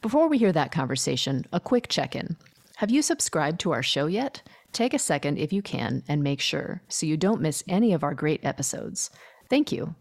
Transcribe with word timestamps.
Before 0.00 0.28
we 0.28 0.38
hear 0.38 0.52
that 0.52 0.72
conversation, 0.72 1.44
a 1.52 1.60
quick 1.60 1.88
check 1.88 2.16
in. 2.16 2.36
Have 2.76 2.90
you 2.90 3.02
subscribed 3.02 3.60
to 3.60 3.72
our 3.72 3.82
show 3.82 4.06
yet? 4.06 4.42
Take 4.72 4.94
a 4.94 4.98
second 4.98 5.38
if 5.38 5.52
you 5.52 5.62
can 5.62 6.02
and 6.08 6.22
make 6.22 6.40
sure 6.40 6.82
so 6.88 7.06
you 7.06 7.16
don't 7.16 7.40
miss 7.40 7.62
any 7.68 7.92
of 7.92 8.02
our 8.02 8.14
great 8.14 8.44
episodes. 8.44 9.10
Thank 9.48 9.70
you. 9.70 9.94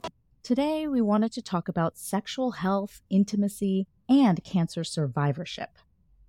Today, 0.43 0.87
we 0.87 1.01
wanted 1.01 1.31
to 1.33 1.41
talk 1.41 1.67
about 1.67 1.97
sexual 1.97 2.51
health, 2.51 3.01
intimacy, 3.09 3.85
and 4.09 4.43
cancer 4.43 4.83
survivorship. 4.83 5.69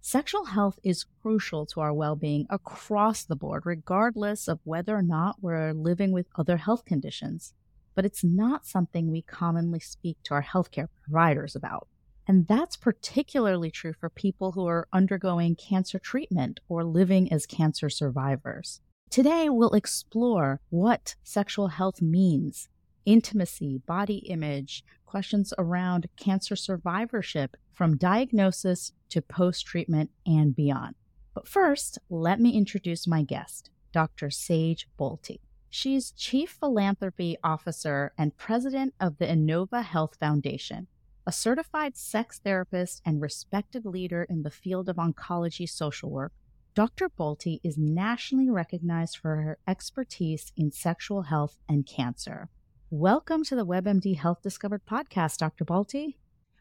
Sexual 0.02 0.46
health 0.46 0.78
is 0.82 1.06
crucial 1.22 1.64
to 1.66 1.80
our 1.80 1.94
well 1.94 2.16
being 2.16 2.46
across 2.50 3.24
the 3.24 3.36
board, 3.36 3.62
regardless 3.64 4.48
of 4.48 4.58
whether 4.64 4.96
or 4.96 5.02
not 5.02 5.36
we're 5.40 5.72
living 5.72 6.12
with 6.12 6.26
other 6.36 6.56
health 6.56 6.84
conditions. 6.84 7.54
But 7.94 8.04
it's 8.04 8.24
not 8.24 8.66
something 8.66 9.10
we 9.10 9.22
commonly 9.22 9.80
speak 9.80 10.18
to 10.24 10.34
our 10.34 10.42
healthcare 10.42 10.88
providers 11.04 11.54
about. 11.54 11.86
And 12.26 12.46
that's 12.46 12.76
particularly 12.76 13.70
true 13.70 13.92
for 13.92 14.08
people 14.08 14.52
who 14.52 14.66
are 14.66 14.88
undergoing 14.92 15.56
cancer 15.56 15.98
treatment 15.98 16.60
or 16.68 16.84
living 16.84 17.32
as 17.32 17.46
cancer 17.46 17.90
survivors. 17.90 18.80
Today, 19.10 19.48
we'll 19.48 19.74
explore 19.74 20.60
what 20.70 21.16
sexual 21.22 21.68
health 21.68 22.00
means, 22.00 22.68
intimacy, 23.04 23.82
body 23.86 24.18
image, 24.28 24.84
questions 25.04 25.52
around 25.58 26.08
cancer 26.16 26.56
survivorship 26.56 27.56
from 27.72 27.98
diagnosis 27.98 28.92
to 29.10 29.20
post 29.20 29.66
treatment 29.66 30.10
and 30.24 30.56
beyond. 30.56 30.94
But 31.34 31.48
first, 31.48 31.98
let 32.08 32.40
me 32.40 32.56
introduce 32.56 33.06
my 33.06 33.22
guest, 33.22 33.70
Dr. 33.92 34.30
Sage 34.30 34.88
Bolte. 34.98 35.40
She's 35.68 36.12
Chief 36.12 36.50
Philanthropy 36.50 37.36
Officer 37.42 38.12
and 38.18 38.36
President 38.36 38.94
of 39.00 39.18
the 39.18 39.26
Inova 39.26 39.82
Health 39.82 40.16
Foundation, 40.20 40.86
a 41.24 41.32
certified 41.32 41.96
sex 41.96 42.40
therapist 42.42 43.00
and 43.06 43.22
respected 43.22 43.86
leader 43.86 44.26
in 44.28 44.42
the 44.42 44.50
field 44.50 44.88
of 44.88 44.96
oncology 44.96 45.68
social 45.68 46.10
work, 46.10 46.32
Dr. 46.74 47.08
Bolte 47.08 47.60
is 47.62 47.78
nationally 47.78 48.50
recognized 48.50 49.18
for 49.18 49.36
her 49.36 49.58
expertise 49.68 50.52
in 50.56 50.72
sexual 50.72 51.22
health 51.22 51.58
and 51.68 51.86
cancer. 51.86 52.48
Welcome 52.90 53.44
to 53.44 53.54
the 53.54 53.64
WebMD 53.64 54.16
Health 54.16 54.42
Discovered 54.42 54.82
podcast, 54.84 55.38
Dr. 55.38 55.64
Bolte. 55.64 56.16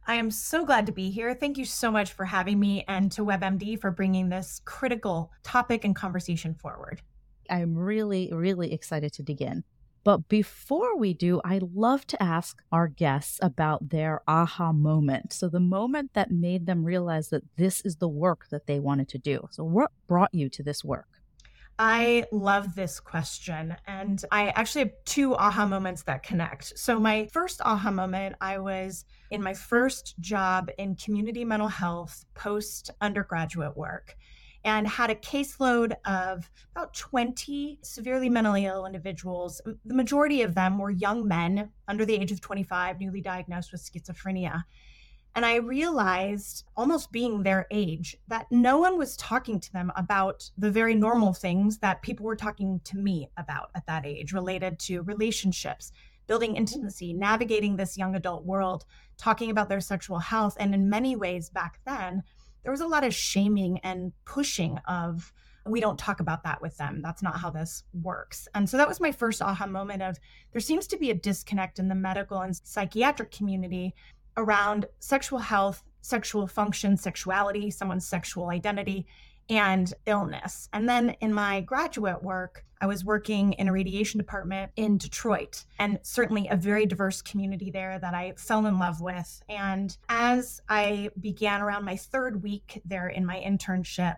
I 0.05 0.15
am 0.15 0.29
so 0.29 0.63
glad 0.63 0.85
to 0.85 0.91
be 0.91 1.09
here. 1.09 1.33
Thank 1.33 1.57
you 1.57 1.65
so 1.65 1.89
much 1.89 2.13
for 2.13 2.25
having 2.25 2.59
me 2.59 2.85
and 2.87 3.11
to 3.13 3.25
WebMD 3.25 3.81
for 3.81 3.89
bringing 3.89 4.29
this 4.29 4.61
critical 4.65 5.31
topic 5.41 5.85
and 5.85 5.95
conversation 5.95 6.53
forward. 6.53 7.01
I'm 7.49 7.75
really, 7.75 8.29
really 8.31 8.73
excited 8.73 9.11
to 9.13 9.23
dig 9.23 9.41
in. 9.41 9.63
But 10.03 10.27
before 10.27 10.97
we 10.97 11.13
do, 11.13 11.41
I 11.45 11.59
love 11.73 12.07
to 12.07 12.21
ask 12.21 12.63
our 12.71 12.87
guests 12.87 13.39
about 13.41 13.89
their 13.89 14.21
aha 14.27 14.71
moment. 14.71 15.31
So, 15.31 15.47
the 15.47 15.59
moment 15.59 16.11
that 16.13 16.31
made 16.31 16.65
them 16.65 16.83
realize 16.83 17.29
that 17.29 17.43
this 17.55 17.81
is 17.81 17.97
the 17.97 18.07
work 18.07 18.47
that 18.49 18.65
they 18.65 18.79
wanted 18.79 19.09
to 19.09 19.19
do. 19.19 19.47
So, 19.51 19.63
what 19.63 19.91
brought 20.07 20.33
you 20.33 20.49
to 20.49 20.63
this 20.63 20.83
work? 20.83 21.07
I 21.77 22.25
love 22.31 22.75
this 22.75 22.99
question. 22.99 23.75
And 23.87 24.23
I 24.31 24.49
actually 24.49 24.85
have 24.85 24.93
two 25.05 25.35
aha 25.35 25.65
moments 25.65 26.03
that 26.03 26.23
connect. 26.23 26.77
So, 26.77 26.99
my 26.99 27.27
first 27.27 27.61
aha 27.63 27.91
moment, 27.91 28.35
I 28.41 28.57
was 28.57 29.05
in 29.29 29.43
my 29.43 29.53
first 29.53 30.15
job 30.19 30.71
in 30.79 30.95
community 30.95 31.45
mental 31.45 31.67
health 31.67 32.25
post 32.33 32.89
undergraduate 33.01 33.77
work 33.77 34.15
and 34.63 34.87
had 34.87 35.09
a 35.09 35.15
caseload 35.15 35.93
of 36.05 36.49
about 36.75 36.93
20 36.93 37.79
severely 37.81 38.29
mentally 38.29 38.65
ill 38.65 38.85
individuals. 38.85 39.61
The 39.85 39.93
majority 39.93 40.41
of 40.43 40.55
them 40.55 40.77
were 40.77 40.91
young 40.91 41.27
men 41.27 41.71
under 41.87 42.05
the 42.05 42.15
age 42.15 42.31
of 42.31 42.41
25, 42.41 42.99
newly 42.99 43.21
diagnosed 43.21 43.71
with 43.71 43.81
schizophrenia. 43.81 44.63
And 45.33 45.45
I 45.45 45.55
realized, 45.55 46.65
almost 46.75 47.11
being 47.11 47.41
their 47.41 47.65
age, 47.71 48.17
that 48.27 48.47
no 48.51 48.77
one 48.79 48.97
was 48.97 49.15
talking 49.15 49.61
to 49.61 49.71
them 49.71 49.91
about 49.95 50.49
the 50.57 50.69
very 50.69 50.93
normal 50.93 51.33
things 51.33 51.77
that 51.77 52.01
people 52.01 52.25
were 52.25 52.35
talking 52.35 52.81
to 52.83 52.97
me 52.97 53.29
about 53.37 53.71
at 53.73 53.85
that 53.87 54.05
age, 54.05 54.33
related 54.33 54.77
to 54.79 55.03
relationships, 55.03 55.93
building 56.27 56.57
intimacy, 56.57 57.13
navigating 57.13 57.77
this 57.77 57.97
young 57.97 58.15
adult 58.15 58.45
world, 58.45 58.85
talking 59.17 59.49
about 59.49 59.69
their 59.69 59.79
sexual 59.79 60.19
health. 60.19 60.57
And 60.59 60.75
in 60.75 60.89
many 60.89 61.15
ways, 61.15 61.49
back 61.49 61.79
then, 61.85 62.23
there 62.63 62.71
was 62.71 62.81
a 62.81 62.87
lot 62.87 63.03
of 63.03 63.13
shaming 63.13 63.79
and 63.79 64.11
pushing 64.25 64.77
of 64.87 65.33
we 65.67 65.79
don't 65.79 65.99
talk 65.99 66.19
about 66.19 66.43
that 66.43 66.61
with 66.61 66.75
them 66.77 67.01
that's 67.03 67.21
not 67.21 67.39
how 67.39 67.49
this 67.49 67.83
works 68.01 68.47
and 68.55 68.69
so 68.69 68.77
that 68.77 68.87
was 68.87 68.99
my 68.99 69.11
first 69.11 69.41
aha 69.41 69.67
moment 69.67 70.01
of 70.01 70.17
there 70.51 70.61
seems 70.61 70.87
to 70.87 70.97
be 70.97 71.11
a 71.11 71.15
disconnect 71.15 71.77
in 71.77 71.87
the 71.87 71.95
medical 71.95 72.41
and 72.41 72.55
psychiatric 72.63 73.31
community 73.31 73.93
around 74.37 74.85
sexual 74.99 75.39
health 75.39 75.83
sexual 76.01 76.47
function 76.47 76.97
sexuality 76.97 77.69
someone's 77.69 78.07
sexual 78.07 78.49
identity 78.49 79.05
and 79.51 79.93
illness. 80.05 80.69
And 80.71 80.87
then 80.87 81.11
in 81.19 81.33
my 81.33 81.61
graduate 81.61 82.23
work, 82.23 82.65
I 82.81 82.87
was 82.87 83.05
working 83.05 83.53
in 83.53 83.67
a 83.67 83.71
radiation 83.71 84.17
department 84.17 84.71
in 84.75 84.97
Detroit, 84.97 85.65
and 85.77 85.99
certainly 86.01 86.47
a 86.49 86.55
very 86.55 86.87
diverse 86.87 87.21
community 87.21 87.69
there 87.69 87.99
that 87.99 88.15
I 88.15 88.33
fell 88.37 88.65
in 88.65 88.79
love 88.79 88.99
with. 89.01 89.43
And 89.47 89.95
as 90.09 90.59
I 90.67 91.11
began 91.19 91.61
around 91.61 91.85
my 91.85 91.95
third 91.95 92.41
week 92.41 92.81
there 92.83 93.07
in 93.07 93.23
my 93.23 93.39
internship, 93.39 94.17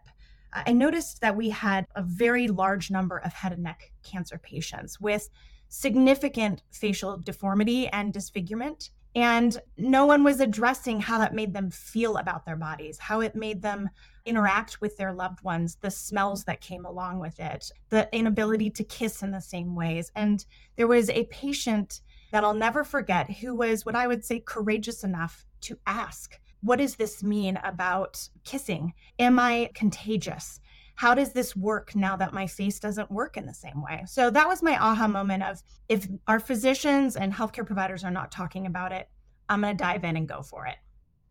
I 0.53 0.71
noticed 0.71 1.19
that 1.21 1.35
we 1.35 1.49
had 1.49 1.87
a 1.95 2.03
very 2.03 2.47
large 2.47 2.89
number 2.89 3.17
of 3.17 3.33
head 3.33 3.51
and 3.51 3.63
neck 3.63 3.91
cancer 4.01 4.37
patients 4.37 4.99
with 4.99 5.29
significant 5.67 6.61
facial 6.71 7.17
deformity 7.17 7.87
and 7.89 8.13
disfigurement. 8.13 8.91
And 9.15 9.59
no 9.77 10.05
one 10.05 10.23
was 10.23 10.39
addressing 10.39 11.01
how 11.01 11.17
that 11.19 11.35
made 11.35 11.53
them 11.53 11.69
feel 11.69 12.17
about 12.17 12.45
their 12.45 12.55
bodies, 12.55 12.97
how 12.97 13.19
it 13.19 13.35
made 13.35 13.61
them 13.61 13.89
interact 14.25 14.81
with 14.81 14.97
their 14.97 15.13
loved 15.13 15.43
ones, 15.43 15.77
the 15.81 15.91
smells 15.91 16.43
that 16.45 16.61
came 16.61 16.85
along 16.85 17.19
with 17.19 17.39
it, 17.39 17.71
the 17.89 18.09
inability 18.15 18.69
to 18.71 18.83
kiss 18.83 19.21
in 19.21 19.31
the 19.31 19.41
same 19.41 19.75
ways. 19.75 20.11
And 20.15 20.45
there 20.75 20.87
was 20.87 21.09
a 21.09 21.25
patient 21.25 22.01
that 22.31 22.43
I'll 22.43 22.53
never 22.53 22.83
forget 22.83 23.29
who 23.29 23.55
was 23.55 23.85
what 23.85 23.95
I 23.95 24.07
would 24.07 24.25
say 24.25 24.39
courageous 24.39 25.03
enough 25.03 25.45
to 25.61 25.77
ask, 25.85 26.39
What 26.61 26.79
does 26.79 26.95
this 26.95 27.23
mean 27.23 27.59
about 27.63 28.27
kissing? 28.43 28.93
Am 29.19 29.39
I 29.39 29.69
contagious? 29.73 30.59
How 30.95 31.15
does 31.15 31.33
this 31.33 31.55
work 31.55 31.95
now 31.95 32.15
that 32.15 32.33
my 32.33 32.47
face 32.47 32.79
doesn't 32.79 33.11
work 33.11 33.35
in 33.35 33.45
the 33.45 33.53
same 33.53 33.81
way? 33.81 34.03
So 34.07 34.29
that 34.29 34.47
was 34.47 34.61
my 34.61 34.77
aha 34.77 35.07
moment 35.07 35.43
of 35.43 35.61
if 35.89 36.07
our 36.27 36.39
physicians 36.39 37.15
and 37.15 37.33
healthcare 37.33 37.65
providers 37.65 38.03
are 38.03 38.11
not 38.11 38.31
talking 38.31 38.67
about 38.67 38.91
it, 38.91 39.09
I'm 39.49 39.61
going 39.61 39.75
to 39.75 39.83
dive 39.83 40.03
in 40.03 40.15
and 40.17 40.27
go 40.27 40.41
for 40.41 40.67
it. 40.67 40.75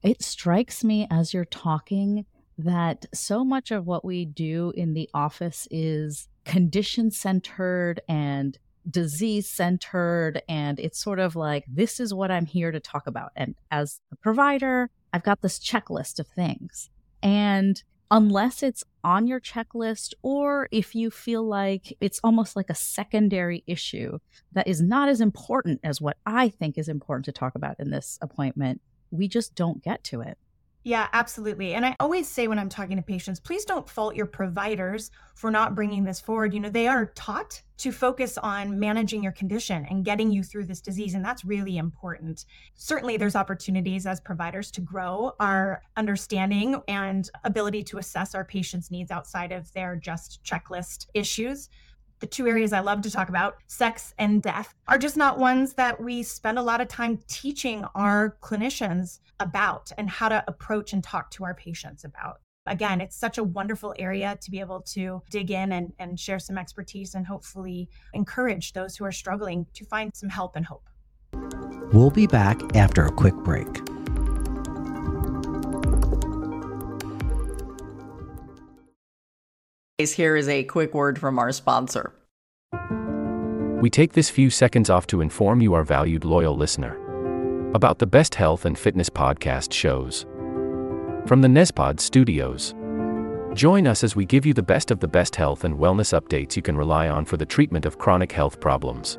It 0.03 0.22
strikes 0.22 0.82
me 0.82 1.06
as 1.10 1.32
you're 1.32 1.44
talking 1.44 2.26
that 2.58 3.06
so 3.14 3.44
much 3.44 3.70
of 3.70 3.86
what 3.86 4.04
we 4.04 4.24
do 4.24 4.72
in 4.77 4.94
the 4.94 5.09
office 5.15 5.66
is 5.71 6.28
condition 6.44 7.10
centered 7.10 8.00
and 8.09 8.59
disease 8.88 9.48
centered. 9.48 10.42
And 10.48 10.78
it's 10.80 10.98
sort 10.98 11.18
of 11.18 11.36
like, 11.36 11.65
this 11.68 12.00
is 12.00 12.12
what 12.12 12.30
I'm 12.30 12.47
here 12.47 12.72
to 12.72 12.80
talk 12.80 13.06
about. 13.06 13.30
And 13.36 13.54
as 13.71 14.00
a 14.10 14.16
provider, 14.16 14.91
I've 15.12 15.22
got 15.22 15.42
this 15.42 15.59
checklist 15.59 16.18
of 16.18 16.27
things. 16.27 16.91
And 17.22 17.82
unless 18.10 18.62
it's 18.62 18.84
on 19.04 19.27
your 19.27 19.41
checklist 19.41 20.12
or 20.22 20.68
if 20.71 20.94
you 20.94 21.10
feel 21.10 21.42
like 21.47 21.97
it's 22.00 22.21
almost 22.22 22.56
like 22.56 22.68
a 22.68 22.74
secondary 22.74 23.65
issue 23.66 24.18
that 24.53 24.68
is 24.68 24.82
not 24.82 25.09
as 25.09 25.21
important 25.21 25.80
as 25.82 26.00
what 26.00 26.18
I 26.27 26.50
think 26.50 26.77
is 26.77 26.88
important 26.88 27.24
to 27.24 27.32
talk 27.32 27.54
about 27.54 27.77
in 27.78 27.91
this 27.91 28.18
appointment, 28.21 28.82
we 29.10 29.28
just 29.28 29.54
don't 29.54 29.82
get 29.82 30.04
to 30.04 30.21
it. 30.21 30.36
Yeah, 30.84 31.06
absolutely. 31.12 31.74
And 31.74 31.86
I 31.86 31.94
always 32.00 32.28
say 32.28 32.48
when 32.48 32.58
I'm 32.58 32.68
talking 32.68 32.96
to 32.96 33.02
patients, 33.02 33.38
please 33.38 33.64
don't 33.64 33.88
fault 33.88 34.16
your 34.16 34.26
providers 34.26 35.12
for 35.36 35.48
not 35.50 35.76
bringing 35.76 36.02
this 36.02 36.20
forward. 36.20 36.52
You 36.52 36.58
know, 36.58 36.70
they 36.70 36.88
are 36.88 37.06
taught 37.14 37.62
to 37.78 37.92
focus 37.92 38.36
on 38.36 38.80
managing 38.80 39.22
your 39.22 39.32
condition 39.32 39.86
and 39.88 40.04
getting 40.04 40.32
you 40.32 40.42
through 40.42 40.64
this 40.64 40.80
disease. 40.80 41.14
And 41.14 41.24
that's 41.24 41.44
really 41.44 41.78
important. 41.78 42.46
Certainly, 42.74 43.16
there's 43.18 43.36
opportunities 43.36 44.06
as 44.06 44.20
providers 44.20 44.72
to 44.72 44.80
grow 44.80 45.32
our 45.38 45.82
understanding 45.96 46.82
and 46.88 47.30
ability 47.44 47.84
to 47.84 47.98
assess 47.98 48.34
our 48.34 48.44
patients' 48.44 48.90
needs 48.90 49.12
outside 49.12 49.52
of 49.52 49.72
their 49.74 49.94
just 49.94 50.42
checklist 50.42 51.06
issues 51.14 51.68
the 52.22 52.27
two 52.28 52.47
areas 52.47 52.72
I 52.72 52.80
love 52.80 53.03
to 53.03 53.10
talk 53.10 53.28
about, 53.28 53.57
sex 53.66 54.15
and 54.16 54.41
death, 54.41 54.72
are 54.86 54.97
just 54.97 55.16
not 55.16 55.41
ones 55.41 55.74
that 55.74 56.01
we 56.01 56.22
spend 56.22 56.57
a 56.57 56.63
lot 56.63 56.80
of 56.80 56.86
time 56.86 57.19
teaching 57.27 57.84
our 57.97 58.39
clinicians 58.41 59.19
about 59.41 59.91
and 59.98 60.09
how 60.09 60.28
to 60.28 60.45
approach 60.47 60.92
and 60.92 61.03
talk 61.03 61.33
to 61.33 61.45
our 61.45 61.53
patients 61.53 62.04
about. 62.04 62.41
Again, 62.66 63.01
it's 63.01 63.16
such 63.16 63.39
a 63.39 63.45
wonderful 63.45 63.92
area 63.98 64.39
to 64.41 64.51
be 64.53 64.60
able 64.60 64.83
to 64.83 65.21
dig 65.30 65.51
in 65.51 65.72
and, 65.72 65.92
and 65.98 66.19
share 66.19 66.39
some 66.39 66.57
expertise 66.57 67.16
and 67.16 67.27
hopefully 67.27 67.89
encourage 68.15 68.72
those 68.72 68.97
who 68.97 69.04
are 69.04 69.13
struggling 69.13 69.66
to 69.75 69.84
find 69.84 70.15
some 70.15 70.28
help 70.28 70.54
and 70.54 70.65
hope. 70.65 70.89
We'll 71.92 72.10
be 72.10 72.28
back 72.28 72.77
after 72.77 73.04
a 73.04 73.10
quick 73.10 73.34
break. 73.34 73.91
Here 80.10 80.34
is 80.34 80.49
a 80.49 80.65
quick 80.65 80.95
word 80.95 81.21
from 81.21 81.39
our 81.39 81.53
sponsor. 81.53 82.13
We 83.81 83.91
take 83.91 84.13
this 84.15 84.28
few 84.31 84.51
seconds 84.51 84.91
off 84.91 85.07
to 85.09 85.21
inform 85.21 85.60
you, 85.60 85.75
our 85.75 85.84
valued 85.84 86.25
loyal 86.25 86.57
listener, 86.57 86.97
about 87.75 88.01
the 88.01 88.07
best 88.07 88.34
health 88.34 88.65
and 88.65 88.77
fitness 88.77 89.09
podcast 89.09 89.72
shows 89.72 90.27
from 91.27 91.41
the 91.41 91.49
Nezpod 91.49 92.01
studios. 92.01 92.75
Join 93.54 93.87
us 93.87 94.03
as 94.03 94.16
we 94.16 94.25
give 94.25 94.45
you 94.45 94.54
the 94.54 94.63
best 94.63 94.91
of 94.91 94.99
the 94.99 95.07
best 95.07 95.37
health 95.37 95.65
and 95.65 95.78
wellness 95.78 96.19
updates 96.19 96.57
you 96.57 96.63
can 96.63 96.77
rely 96.77 97.09
on 97.09 97.25
for 97.25 97.37
the 97.37 97.47
treatment 97.47 97.87
of 97.87 97.99
chronic 97.99 98.33
health 98.33 98.59
problems. 98.60 99.19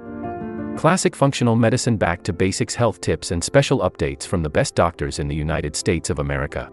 Classic 0.77 1.15
functional 1.15 1.55
medicine 1.55 1.97
back 1.97 2.23
to 2.23 2.33
basics 2.33 2.73
health 2.73 2.99
tips 2.99 3.31
and 3.31 3.43
special 3.43 3.79
updates 3.79 4.25
from 4.25 4.41
the 4.41 4.49
best 4.49 4.75
doctors 4.75 5.19
in 5.19 5.27
the 5.27 5.35
United 5.35 5.75
States 5.75 6.09
of 6.09 6.19
America. 6.19 6.71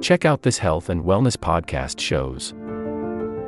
Check 0.00 0.24
out 0.24 0.42
this 0.42 0.58
health 0.58 0.90
and 0.90 1.02
wellness 1.02 1.36
podcast 1.36 1.98
shows. 1.98 2.54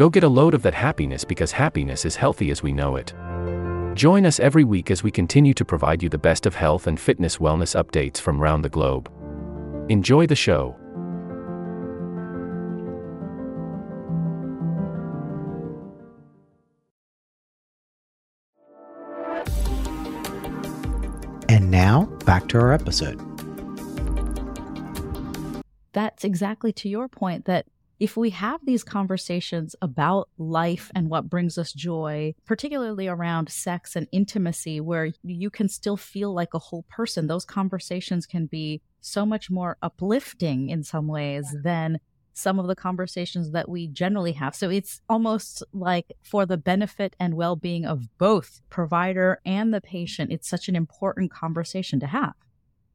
Go 0.00 0.08
get 0.08 0.24
a 0.24 0.28
load 0.28 0.54
of 0.54 0.62
that 0.62 0.72
happiness 0.72 1.26
because 1.26 1.52
happiness 1.52 2.06
is 2.06 2.16
healthy 2.16 2.50
as 2.50 2.62
we 2.62 2.72
know 2.72 2.96
it. 2.96 3.12
Join 3.94 4.24
us 4.24 4.40
every 4.40 4.64
week 4.64 4.90
as 4.90 5.02
we 5.02 5.10
continue 5.10 5.52
to 5.52 5.62
provide 5.62 6.02
you 6.02 6.08
the 6.08 6.16
best 6.16 6.46
of 6.46 6.54
health 6.54 6.86
and 6.86 6.98
fitness 6.98 7.36
wellness 7.36 7.78
updates 7.78 8.16
from 8.16 8.40
around 8.40 8.62
the 8.62 8.70
globe. 8.70 9.12
Enjoy 9.90 10.26
the 10.26 10.34
show. 10.34 10.74
And 21.50 21.70
now, 21.70 22.06
back 22.24 22.48
to 22.48 22.58
our 22.58 22.72
episode. 22.72 23.20
That's 25.92 26.24
exactly 26.24 26.72
to 26.72 26.88
your 26.88 27.06
point 27.06 27.44
that 27.44 27.66
if 28.00 28.16
we 28.16 28.30
have 28.30 28.64
these 28.64 28.82
conversations 28.82 29.76
about 29.82 30.30
life 30.38 30.90
and 30.94 31.10
what 31.10 31.28
brings 31.28 31.58
us 31.58 31.72
joy, 31.74 32.34
particularly 32.46 33.06
around 33.06 33.50
sex 33.50 33.94
and 33.94 34.08
intimacy, 34.10 34.80
where 34.80 35.12
you 35.22 35.50
can 35.50 35.68
still 35.68 35.98
feel 35.98 36.32
like 36.32 36.54
a 36.54 36.58
whole 36.58 36.84
person, 36.88 37.26
those 37.26 37.44
conversations 37.44 38.24
can 38.24 38.46
be 38.46 38.80
so 39.02 39.26
much 39.26 39.50
more 39.50 39.76
uplifting 39.82 40.70
in 40.70 40.82
some 40.82 41.06
ways 41.06 41.54
than 41.62 42.00
some 42.32 42.58
of 42.58 42.68
the 42.68 42.76
conversations 42.76 43.50
that 43.50 43.68
we 43.68 43.86
generally 43.86 44.32
have. 44.32 44.54
So 44.54 44.70
it's 44.70 45.02
almost 45.08 45.62
like 45.74 46.12
for 46.22 46.46
the 46.46 46.56
benefit 46.56 47.14
and 47.20 47.34
well 47.34 47.56
being 47.56 47.84
of 47.84 48.08
both 48.16 48.62
provider 48.70 49.40
and 49.44 49.74
the 49.74 49.80
patient, 49.80 50.32
it's 50.32 50.48
such 50.48 50.68
an 50.68 50.76
important 50.76 51.30
conversation 51.30 52.00
to 52.00 52.06
have. 52.06 52.34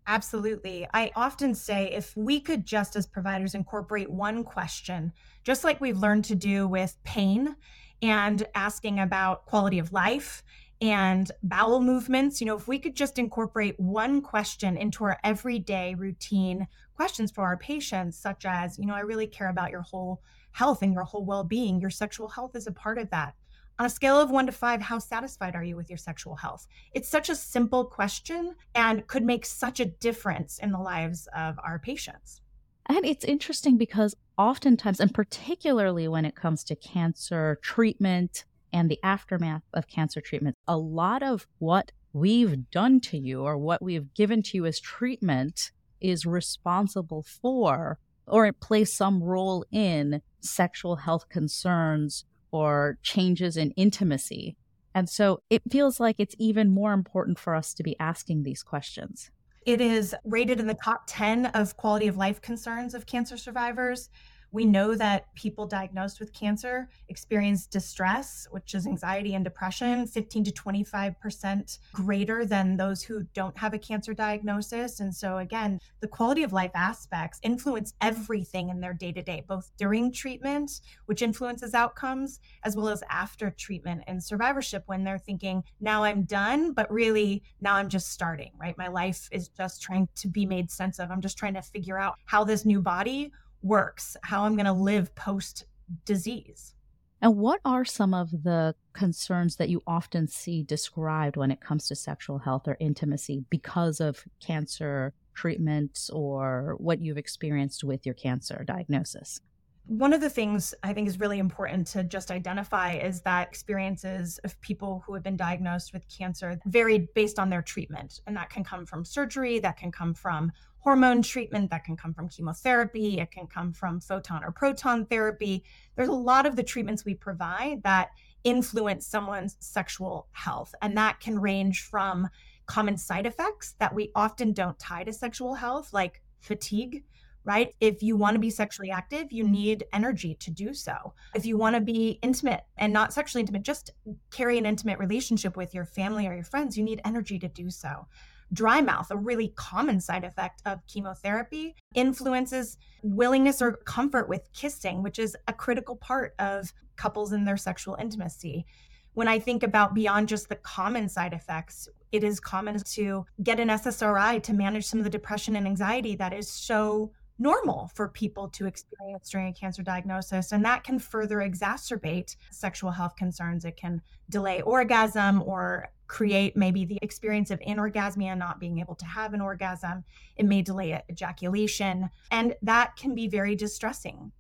Absolutely. 0.08 0.88
I 0.94 1.12
often 1.16 1.56
say 1.56 1.92
if 1.92 2.16
we 2.16 2.40
could 2.40 2.66
just 2.66 2.96
as 2.96 3.08
providers 3.08 3.56
incorporate 3.56 4.10
one 4.10 4.44
question, 4.44 5.14
just 5.44 5.64
like 5.64 5.82
we've 5.82 5.98
learned 5.98 6.26
to 6.26 6.36
do 6.36 6.68
with 6.68 6.96
pain 7.04 7.56
and 8.04 8.48
asking 8.54 9.00
about 9.00 9.46
quality 9.46 9.80
of 9.80 9.92
life 9.94 10.44
and 10.80 11.32
bowel 11.42 11.80
movements, 11.82 12.40
you 12.40 12.46
know, 12.46 12.56
if 12.56 12.68
we 12.68 12.78
could 12.78 12.96
just 12.96 13.18
incorporate 13.18 13.80
one 13.80 14.22
question 14.22 14.78
into 14.78 15.04
our 15.06 15.18
everyday 15.24 15.96
routine 15.96 16.68
questions 16.96 17.32
for 17.32 17.44
our 17.44 17.58
patients, 17.58 18.18
such 18.18 18.46
as, 18.46 18.78
you 18.78 18.86
know, 18.86 18.94
I 18.94 19.00
really 19.00 19.28
care 19.28 19.50
about 19.50 19.72
your 19.72 19.82
whole 19.82 20.22
health 20.52 20.84
and 20.84 20.94
your 20.94 21.04
whole 21.04 21.26
well 21.26 21.44
being, 21.44 21.82
your 21.82 21.90
sexual 21.90 22.28
health 22.30 22.56
is 22.56 22.68
a 22.68 22.72
part 22.72 23.00
of 23.00 23.10
that. 23.10 23.34
On 23.78 23.86
a 23.86 23.90
scale 23.90 24.20
of 24.20 24.32
one 24.32 24.46
to 24.46 24.54
five, 24.54 24.82
how 24.82 25.00
satisfied 25.00 25.54
are 25.54 25.64
you 25.64 25.76
with 25.76 25.90
your 25.90 25.98
sexual 25.98 26.36
health? 26.36 26.66
It's 26.94 27.10
such 27.10 27.28
a 27.28 27.36
simple 27.36 27.84
question 27.84 28.56
and 28.74 29.06
could 29.08 29.24
make 29.24 29.46
such 29.46 29.82
a 29.82 29.86
difference 29.86 30.60
in 30.60 30.72
the 30.72 30.80
lives 30.80 31.28
of 31.36 31.60
our 31.62 31.78
patients. 31.78 32.42
And 32.86 33.04
it's 33.06 33.26
interesting 33.26 33.78
because 33.78 34.16
oftentimes, 34.38 35.02
and 35.02 35.14
particularly 35.14 36.08
when 36.08 36.24
it 36.24 36.36
comes 36.36 36.64
to 36.66 36.76
cancer 36.76 37.60
treatment 37.62 38.46
and 38.72 38.90
the 38.90 39.00
aftermath 39.04 39.64
of 39.74 39.88
cancer 39.88 40.22
treatment, 40.22 40.56
a 40.68 40.78
lot 40.78 41.22
of 41.22 41.46
what 41.60 41.92
we've 42.14 42.70
done 42.72 43.02
to 43.02 43.18
you 43.18 43.42
or 43.42 43.58
what 43.58 43.82
we've 43.82 44.14
given 44.14 44.42
to 44.44 44.58
you 44.58 44.66
as 44.66 44.80
treatment 44.80 45.72
is 46.00 46.26
responsible 46.26 47.24
for 47.24 48.00
or 48.28 48.46
it 48.46 48.60
plays 48.62 48.94
some 48.94 49.22
role 49.22 49.66
in 49.72 50.22
sexual 50.40 50.96
health 50.96 51.28
concerns 51.30 52.26
or 52.56 52.98
changes 53.04 53.58
in 53.58 53.72
intimacy. 53.72 54.56
And 54.94 55.10
so 55.10 55.42
it 55.50 55.62
feels 55.70 56.00
like 56.00 56.16
it's 56.20 56.36
even 56.40 56.70
more 56.70 56.94
important 56.94 57.38
for 57.38 57.54
us 57.54 57.74
to 57.74 57.84
be 57.84 58.00
asking 58.00 58.44
these 58.44 58.64
questions. 58.64 59.30
It 59.66 59.82
is 59.82 60.16
rated 60.24 60.60
in 60.62 60.68
the 60.68 60.76
top 60.76 61.04
10 61.08 61.48
of 61.48 61.76
quality 61.76 62.08
of 62.08 62.16
life 62.16 62.40
concerns 62.42 62.94
of 62.94 63.06
cancer 63.06 63.36
survivors. 63.36 64.10
We 64.56 64.64
know 64.64 64.96
that 64.96 65.36
people 65.36 65.68
diagnosed 65.68 66.22
with 66.22 66.32
cancer 66.32 66.88
experience 67.10 67.68
distress, 67.68 68.48
which 68.52 68.74
is 68.74 68.88
anxiety 68.88 69.36
and 69.36 69.44
depression, 69.44 70.08
15 70.08 70.46
to 70.46 70.52
25% 70.52 71.80
greater 71.92 72.46
than 72.46 72.78
those 72.78 73.04
who 73.04 73.24
don't 73.34 73.58
have 73.58 73.74
a 73.74 73.78
cancer 73.78 74.14
diagnosis. 74.14 75.02
And 75.02 75.14
so, 75.14 75.40
again, 75.40 75.82
the 76.00 76.08
quality 76.08 76.42
of 76.44 76.54
life 76.54 76.72
aspects 76.74 77.42
influence 77.44 77.96
everything 78.00 78.70
in 78.70 78.80
their 78.80 78.94
day 78.94 79.12
to 79.12 79.22
day, 79.22 79.44
both 79.46 79.70
during 79.76 80.10
treatment, 80.10 80.80
which 81.08 81.22
influences 81.22 81.74
outcomes, 81.74 82.40
as 82.64 82.78
well 82.78 82.88
as 82.88 83.04
after 83.10 83.50
treatment 83.50 84.04
and 84.08 84.24
survivorship 84.24 84.84
when 84.86 85.04
they're 85.04 85.20
thinking, 85.20 85.66
now 85.82 86.06
I'm 86.06 86.24
done, 86.24 86.72
but 86.72 86.90
really 86.90 87.44
now 87.60 87.76
I'm 87.76 87.90
just 87.90 88.10
starting, 88.14 88.54
right? 88.58 88.78
My 88.78 88.88
life 88.88 89.28
is 89.34 89.50
just 89.50 89.82
trying 89.82 90.08
to 90.16 90.30
be 90.30 90.46
made 90.46 90.72
sense 90.72 90.98
of. 90.98 91.12
I'm 91.12 91.20
just 91.20 91.38
trying 91.38 91.56
to 91.56 91.62
figure 91.62 91.98
out 91.98 92.16
how 92.24 92.46
this 92.46 92.64
new 92.64 92.82
body 92.82 93.34
works, 93.66 94.16
how 94.22 94.44
I'm 94.44 94.56
going 94.56 94.66
to 94.66 94.74
live 94.74 95.14
post 95.16 95.66
disease. 96.06 96.74
And 97.22 97.38
what 97.38 97.60
are 97.66 97.84
some 97.84 98.14
of 98.14 98.30
the 98.44 98.76
concerns 98.94 99.56
that 99.56 99.70
you 99.70 99.82
often 99.88 100.28
see 100.28 100.62
described 100.62 101.38
when 101.38 101.50
it 101.50 101.62
comes 101.62 101.88
to 101.88 101.96
sexual 101.96 102.38
health 102.38 102.68
or 102.68 102.78
intimacy 102.80 103.44
because 103.50 104.00
of 104.00 104.24
cancer 104.46 105.14
treatments 105.34 106.10
or 106.12 106.76
what 106.78 107.02
you've 107.02 107.18
experienced 107.18 107.84
with 107.84 108.06
your 108.06 108.16
cancer 108.16 108.64
diagnosis? 108.68 109.42
One 109.88 110.14
of 110.14 110.22
the 110.22 110.30
things 110.30 110.74
I 110.84 110.94
think 110.94 111.08
is 111.08 111.20
really 111.20 111.40
important 111.40 111.88
to 111.88 112.04
just 112.04 112.32
identify 112.32 112.94
is 112.94 113.22
that 113.22 113.48
experiences 113.48 114.40
of 114.44 114.60
people 114.62 115.04
who 115.06 115.14
have 115.14 115.24
been 115.24 115.38
diagnosed 115.38 115.94
with 115.94 116.06
cancer 116.10 116.60
vary 116.66 117.08
based 117.14 117.40
on 117.40 117.50
their 117.50 117.62
treatment. 117.62 118.22
And 118.26 118.36
that 118.36 118.50
can 118.50 118.64
come 118.64 118.86
from 118.86 119.06
surgery, 119.06 119.60
that 119.60 119.78
can 119.78 119.92
come 119.92 120.14
from 120.14 120.52
hormone 120.86 121.24
treatment, 121.24 121.72
that 121.72 121.84
can 121.84 121.98
come 121.98 122.14
from 122.14 122.30
chemotherapy, 122.30 123.20
it 123.20 123.32
can 123.32 123.48
come 123.48 123.74
from 123.74 124.00
photon 124.00 124.44
or 124.44 124.52
proton 124.52 125.04
therapy. 125.08 125.64
There's 125.96 126.10
a 126.10 126.14
lot 126.14 126.46
of 126.46 126.56
the 126.56 126.62
treatments 126.62 127.04
we 127.04 127.16
provide 127.16 127.82
that 127.82 128.10
influence 128.44 129.08
someone's 129.08 129.58
sexual 129.60 130.28
health. 130.32 130.76
And 130.84 130.96
that 130.96 131.20
can 131.20 131.40
range 131.40 131.82
from 131.82 132.30
common 132.68 132.98
side 132.98 133.26
effects 133.26 133.74
that 133.80 133.96
we 133.96 134.12
often 134.14 134.54
don't 134.54 134.78
tie 134.78 135.04
to 135.04 135.12
sexual 135.12 135.56
health, 135.56 135.92
like 135.92 136.22
fatigue 136.40 137.04
right? 137.48 137.76
If 137.80 138.02
you 138.02 138.18
want 138.18 138.34
to 138.34 138.40
be 138.40 138.50
sexually 138.50 138.90
active, 138.90 139.32
you 139.32 139.48
need 139.48 139.84
energy 139.94 140.34
to 140.34 140.50
do 140.50 140.74
so. 140.74 141.14
If 141.36 141.46
you 141.46 141.60
want 141.60 141.76
to 141.76 141.80
be 141.80 142.18
intimate 142.24 142.62
and 142.76 142.92
not 142.92 143.14
sexually 143.14 143.42
intimate, 143.42 143.62
just 143.62 143.92
carry 144.32 144.58
an 144.58 144.66
intimate 144.66 144.98
relationship 144.98 145.56
with 145.56 145.72
your 145.72 145.86
family 145.86 146.26
or 146.28 146.34
your 146.34 146.44
friends, 146.44 146.76
you 146.76 146.84
need 146.84 147.02
energy 147.06 147.38
to 147.38 147.48
do 147.48 147.70
so. 147.70 148.08
Dry 148.54 148.82
mouth, 148.82 149.12
a 149.12 149.18
really 149.18 149.50
common 149.56 150.00
side 150.00 150.24
effect 150.24 150.62
of 150.66 150.86
chemotherapy, 150.88 151.76
influences 151.94 152.78
willingness 153.04 153.62
or 153.62 153.74
comfort 153.74 154.30
with 154.30 154.52
kissing, 154.54 155.04
which 155.04 155.20
is 155.20 155.36
a 155.48 155.54
critical 155.54 155.96
part 155.96 156.34
of 156.40 156.74
couples 156.96 157.34
in 157.34 157.46
their 157.46 157.58
sexual 157.58 157.96
intimacy. 158.00 158.66
When 159.14 159.28
I 159.28 159.40
think 159.40 159.64
about 159.64 159.94
beyond 159.94 160.28
just 160.28 160.50
the 160.50 160.56
common 160.56 161.08
side 161.08 161.34
effects, 161.34 161.88
it 162.12 162.24
is 162.24 162.40
common 162.40 162.80
to 162.80 163.26
get 163.44 163.60
an 163.60 163.70
SSRI 163.70 164.42
to 164.44 164.54
manage 164.54 164.86
some 164.86 165.00
of 165.00 165.04
the 165.04 165.10
depression 165.10 165.56
and 165.56 165.66
anxiety 165.66 166.16
that 166.16 166.34
is 166.34 166.50
so 166.50 167.12
normal 167.38 167.92
for 167.94 168.08
people 168.10 168.48
to 168.48 168.66
experience 168.66 169.30
during 169.30 169.48
a 169.48 169.54
cancer 169.54 169.84
diagnosis. 169.84 170.52
And 170.52 170.64
that 170.66 170.84
can 170.84 171.00
further 171.00 171.38
exacerbate 171.38 172.36
sexual 172.52 172.92
health 172.92 173.16
concerns. 173.18 173.66
It 173.66 173.76
can 173.76 174.02
delay 174.30 174.62
orgasm 174.62 175.44
or 175.44 175.90
create 176.08 176.56
maybe 176.56 176.86
the 176.86 177.00
experience 177.02 177.52
of 177.52 177.60
anorgasmia, 177.62 178.38
not 178.38 178.60
being 178.60 178.80
able 178.80 178.96
to 178.96 179.06
have 179.06 179.34
an 179.34 179.42
orgasm. 179.42 180.04
It 180.38 180.46
may 180.46 180.62
delay 180.62 181.02
ejaculation. 181.10 182.10
And 182.32 182.56
that 182.62 182.96
can 182.96 183.16
be 183.16 183.28
very 183.28 183.56
distressing. 183.56 184.32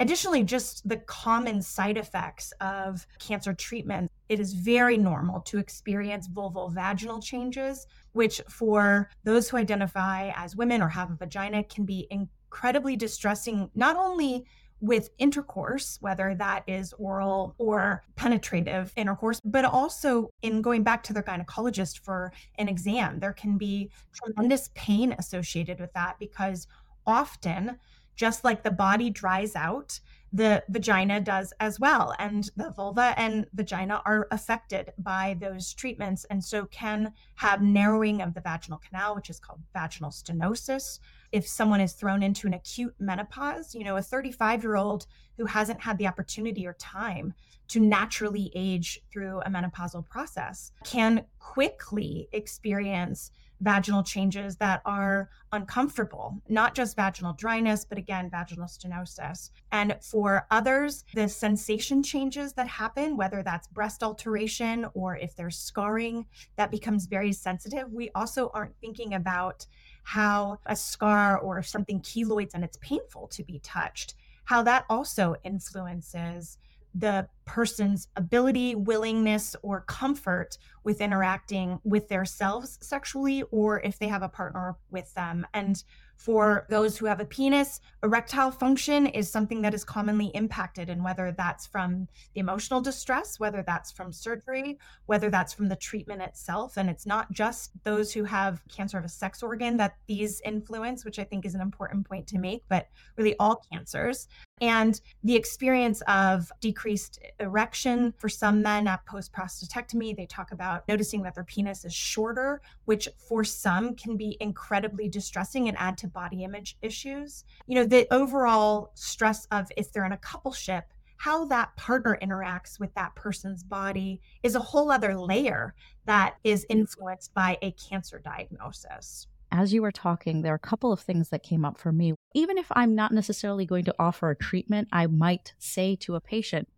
Additionally, 0.00 0.42
just 0.42 0.88
the 0.88 0.96
common 0.96 1.60
side 1.60 1.98
effects 1.98 2.52
of 2.62 3.06
cancer 3.18 3.52
treatment, 3.52 4.10
it 4.30 4.40
is 4.40 4.54
very 4.54 4.96
normal 4.96 5.40
to 5.42 5.58
experience 5.58 6.26
vulval 6.26 6.72
vaginal 6.72 7.20
changes, 7.20 7.86
which 8.12 8.40
for 8.48 9.10
those 9.24 9.50
who 9.50 9.58
identify 9.58 10.30
as 10.36 10.56
women 10.56 10.80
or 10.80 10.88
have 10.88 11.10
a 11.10 11.16
vagina 11.16 11.62
can 11.64 11.84
be 11.84 12.06
incredibly 12.10 12.96
distressing, 12.96 13.70
not 13.74 13.96
only 13.96 14.46
with 14.80 15.10
intercourse, 15.18 15.98
whether 16.00 16.34
that 16.34 16.64
is 16.66 16.92
oral 16.94 17.54
or 17.58 18.02
penetrative 18.16 18.92
intercourse, 18.96 19.40
but 19.44 19.64
also 19.64 20.30
in 20.42 20.62
going 20.62 20.82
back 20.82 21.02
to 21.04 21.12
their 21.12 21.22
gynecologist 21.22 21.98
for 22.00 22.32
an 22.56 22.68
exam. 22.68 23.18
There 23.18 23.32
can 23.32 23.58
be 23.58 23.90
tremendous 24.12 24.70
pain 24.74 25.14
associated 25.18 25.80
with 25.80 25.92
that 25.92 26.18
because 26.18 26.66
often, 27.06 27.78
just 28.16 28.44
like 28.44 28.62
the 28.62 28.70
body 28.70 29.10
dries 29.10 29.54
out, 29.54 29.98
the 30.32 30.62
vagina 30.68 31.20
does 31.20 31.52
as 31.60 31.80
well. 31.80 32.14
And 32.18 32.48
the 32.56 32.70
vulva 32.70 33.14
and 33.16 33.46
vagina 33.54 34.00
are 34.04 34.28
affected 34.30 34.92
by 34.98 35.36
those 35.40 35.72
treatments 35.74 36.24
and 36.30 36.42
so 36.42 36.66
can 36.66 37.12
have 37.36 37.62
narrowing 37.62 38.22
of 38.22 38.34
the 38.34 38.40
vaginal 38.40 38.80
canal, 38.86 39.14
which 39.14 39.30
is 39.30 39.40
called 39.40 39.60
vaginal 39.72 40.10
stenosis, 40.10 41.00
if 41.32 41.46
someone 41.46 41.80
is 41.80 41.92
thrown 41.92 42.22
into 42.22 42.46
an 42.46 42.54
acute 42.54 42.94
menopause, 42.98 43.74
you 43.74 43.84
know, 43.84 43.96
a 43.96 44.02
35 44.02 44.62
year 44.62 44.76
old 44.76 45.06
who 45.36 45.46
hasn't 45.46 45.80
had 45.80 45.98
the 45.98 46.06
opportunity 46.06 46.66
or 46.66 46.74
time 46.74 47.34
to 47.68 47.80
naturally 47.80 48.50
age 48.54 49.00
through 49.12 49.40
a 49.40 49.48
menopausal 49.48 50.06
process 50.08 50.72
can 50.84 51.24
quickly 51.38 52.28
experience 52.32 53.30
vaginal 53.60 54.02
changes 54.02 54.56
that 54.56 54.80
are 54.84 55.28
uncomfortable, 55.52 56.40
not 56.48 56.74
just 56.74 56.96
vaginal 56.96 57.34
dryness, 57.34 57.84
but 57.84 57.98
again, 57.98 58.30
vaginal 58.30 58.66
stenosis. 58.66 59.50
And 59.70 59.96
for 60.00 60.46
others, 60.50 61.04
the 61.14 61.28
sensation 61.28 62.02
changes 62.02 62.54
that 62.54 62.66
happen, 62.66 63.16
whether 63.16 63.42
that's 63.42 63.68
breast 63.68 64.02
alteration 64.02 64.86
or 64.94 65.16
if 65.16 65.36
there's 65.36 65.58
scarring, 65.58 66.26
that 66.56 66.70
becomes 66.70 67.06
very 67.06 67.32
sensitive. 67.32 67.92
We 67.92 68.10
also 68.14 68.50
aren't 68.54 68.76
thinking 68.80 69.14
about 69.14 69.66
how 70.10 70.58
a 70.66 70.74
scar 70.74 71.38
or 71.38 71.62
something 71.62 72.00
keloids 72.00 72.50
and 72.52 72.64
it's 72.64 72.76
painful 72.80 73.28
to 73.28 73.44
be 73.44 73.60
touched, 73.60 74.14
how 74.42 74.60
that 74.60 74.84
also 74.90 75.36
influences 75.44 76.58
the 76.96 77.28
person's 77.44 78.08
ability, 78.16 78.74
willingness, 78.74 79.54
or 79.62 79.82
comfort 79.82 80.58
with 80.82 81.00
interacting 81.00 81.78
with 81.84 82.08
themselves 82.08 82.76
sexually, 82.82 83.44
or 83.52 83.78
if 83.82 84.00
they 84.00 84.08
have 84.08 84.24
a 84.24 84.28
partner 84.28 84.74
with 84.90 85.14
them. 85.14 85.46
And 85.54 85.80
for 86.20 86.66
those 86.68 86.98
who 86.98 87.06
have 87.06 87.18
a 87.18 87.24
penis, 87.24 87.80
erectile 88.02 88.50
function 88.50 89.06
is 89.06 89.30
something 89.30 89.62
that 89.62 89.72
is 89.72 89.84
commonly 89.84 90.26
impacted, 90.34 90.90
and 90.90 91.02
whether 91.02 91.32
that's 91.32 91.66
from 91.66 92.06
the 92.34 92.40
emotional 92.40 92.82
distress, 92.82 93.40
whether 93.40 93.64
that's 93.66 93.90
from 93.90 94.12
surgery, 94.12 94.78
whether 95.06 95.30
that's 95.30 95.54
from 95.54 95.66
the 95.70 95.76
treatment 95.76 96.20
itself. 96.20 96.76
And 96.76 96.90
it's 96.90 97.06
not 97.06 97.32
just 97.32 97.70
those 97.84 98.12
who 98.12 98.24
have 98.24 98.60
cancer 98.68 98.98
of 98.98 99.06
a 99.06 99.08
sex 99.08 99.42
organ 99.42 99.78
that 99.78 99.96
these 100.08 100.42
influence, 100.42 101.06
which 101.06 101.18
I 101.18 101.24
think 101.24 101.46
is 101.46 101.54
an 101.54 101.62
important 101.62 102.06
point 102.06 102.26
to 102.26 102.38
make, 102.38 102.64
but 102.68 102.88
really 103.16 103.34
all 103.38 103.62
cancers. 103.72 104.28
And 104.60 105.00
the 105.24 105.36
experience 105.36 106.02
of 106.02 106.52
decreased 106.60 107.18
erection 107.38 108.12
for 108.18 108.28
some 108.28 108.60
men 108.60 108.86
at 108.86 109.04
post 109.06 109.32
prostatectomy, 109.32 110.14
they 110.14 110.26
talk 110.26 110.52
about 110.52 110.86
noticing 110.86 111.22
that 111.22 111.34
their 111.34 111.44
penis 111.44 111.84
is 111.84 111.94
shorter, 111.94 112.60
which 112.84 113.08
for 113.28 113.42
some 113.42 113.94
can 113.94 114.16
be 114.16 114.36
incredibly 114.40 115.08
distressing 115.08 115.68
and 115.68 115.78
add 115.78 115.96
to 115.98 116.08
body 116.08 116.44
image 116.44 116.76
issues. 116.82 117.44
You 117.66 117.76
know, 117.76 117.84
the 117.84 118.06
overall 118.12 118.90
stress 118.94 119.46
of 119.50 119.68
if 119.76 119.92
they're 119.92 120.04
in 120.04 120.12
a 120.12 120.18
coupleship, 120.18 120.82
how 121.16 121.44
that 121.46 121.76
partner 121.76 122.18
interacts 122.22 122.80
with 122.80 122.94
that 122.94 123.14
person's 123.14 123.62
body 123.62 124.20
is 124.42 124.54
a 124.54 124.60
whole 124.60 124.90
other 124.90 125.18
layer 125.18 125.74
that 126.06 126.36
is 126.44 126.64
influenced 126.70 127.34
by 127.34 127.58
a 127.60 127.72
cancer 127.72 128.18
diagnosis. 128.18 129.26
As 129.52 129.72
you 129.72 129.82
were 129.82 129.92
talking, 129.92 130.42
there 130.42 130.52
are 130.52 130.56
a 130.56 130.58
couple 130.58 130.92
of 130.92 131.00
things 131.00 131.28
that 131.30 131.42
came 131.42 131.64
up 131.64 131.76
for 131.78 131.92
me. 131.92 132.14
Even 132.32 132.58
if 132.58 132.66
I'm 132.72 132.94
not 132.94 133.12
necessarily 133.12 133.66
going 133.66 133.84
to 133.86 133.94
offer 133.98 134.30
a 134.30 134.36
treatment, 134.36 134.88
I 134.92 135.08
might 135.08 135.52
say 135.58 135.96
to 135.96 136.14
a 136.14 136.20
patient, 136.20 136.68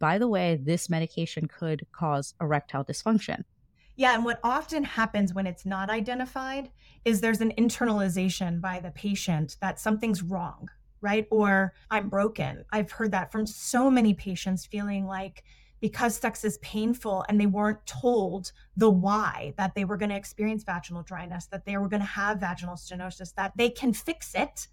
by 0.00 0.18
the 0.18 0.26
way, 0.26 0.58
this 0.60 0.90
medication 0.90 1.46
could 1.46 1.86
cause 1.92 2.34
erectile 2.40 2.84
dysfunction. 2.84 3.44
Yeah, 3.94 4.14
and 4.14 4.24
what 4.24 4.40
often 4.42 4.82
happens 4.82 5.32
when 5.32 5.46
it's 5.46 5.64
not 5.64 5.90
identified 5.90 6.70
is 7.04 7.20
there's 7.20 7.40
an 7.40 7.52
internalization 7.56 8.60
by 8.60 8.80
the 8.80 8.90
patient 8.90 9.56
that 9.60 9.78
something's 9.78 10.22
wrong, 10.22 10.68
right? 11.00 11.26
Or 11.30 11.72
I'm 11.90 12.08
broken. 12.08 12.64
I've 12.72 12.90
heard 12.90 13.12
that 13.12 13.30
from 13.30 13.46
so 13.46 13.88
many 13.88 14.12
patients 14.12 14.66
feeling 14.66 15.06
like 15.06 15.44
because 15.80 16.16
sex 16.16 16.44
is 16.44 16.58
painful 16.58 17.24
and 17.28 17.40
they 17.40 17.46
weren't 17.46 17.86
told 17.86 18.50
the 18.76 18.90
why 18.90 19.54
that 19.56 19.74
they 19.74 19.84
were 19.84 19.96
going 19.96 20.10
to 20.10 20.16
experience 20.16 20.64
vaginal 20.64 21.02
dryness, 21.02 21.46
that 21.46 21.64
they 21.64 21.76
were 21.76 21.88
going 21.88 22.00
to 22.00 22.06
have 22.06 22.40
vaginal 22.40 22.74
stenosis, 22.74 23.34
that 23.34 23.52
they 23.56 23.70
can 23.70 23.92
fix 23.92 24.34
it 24.34 24.66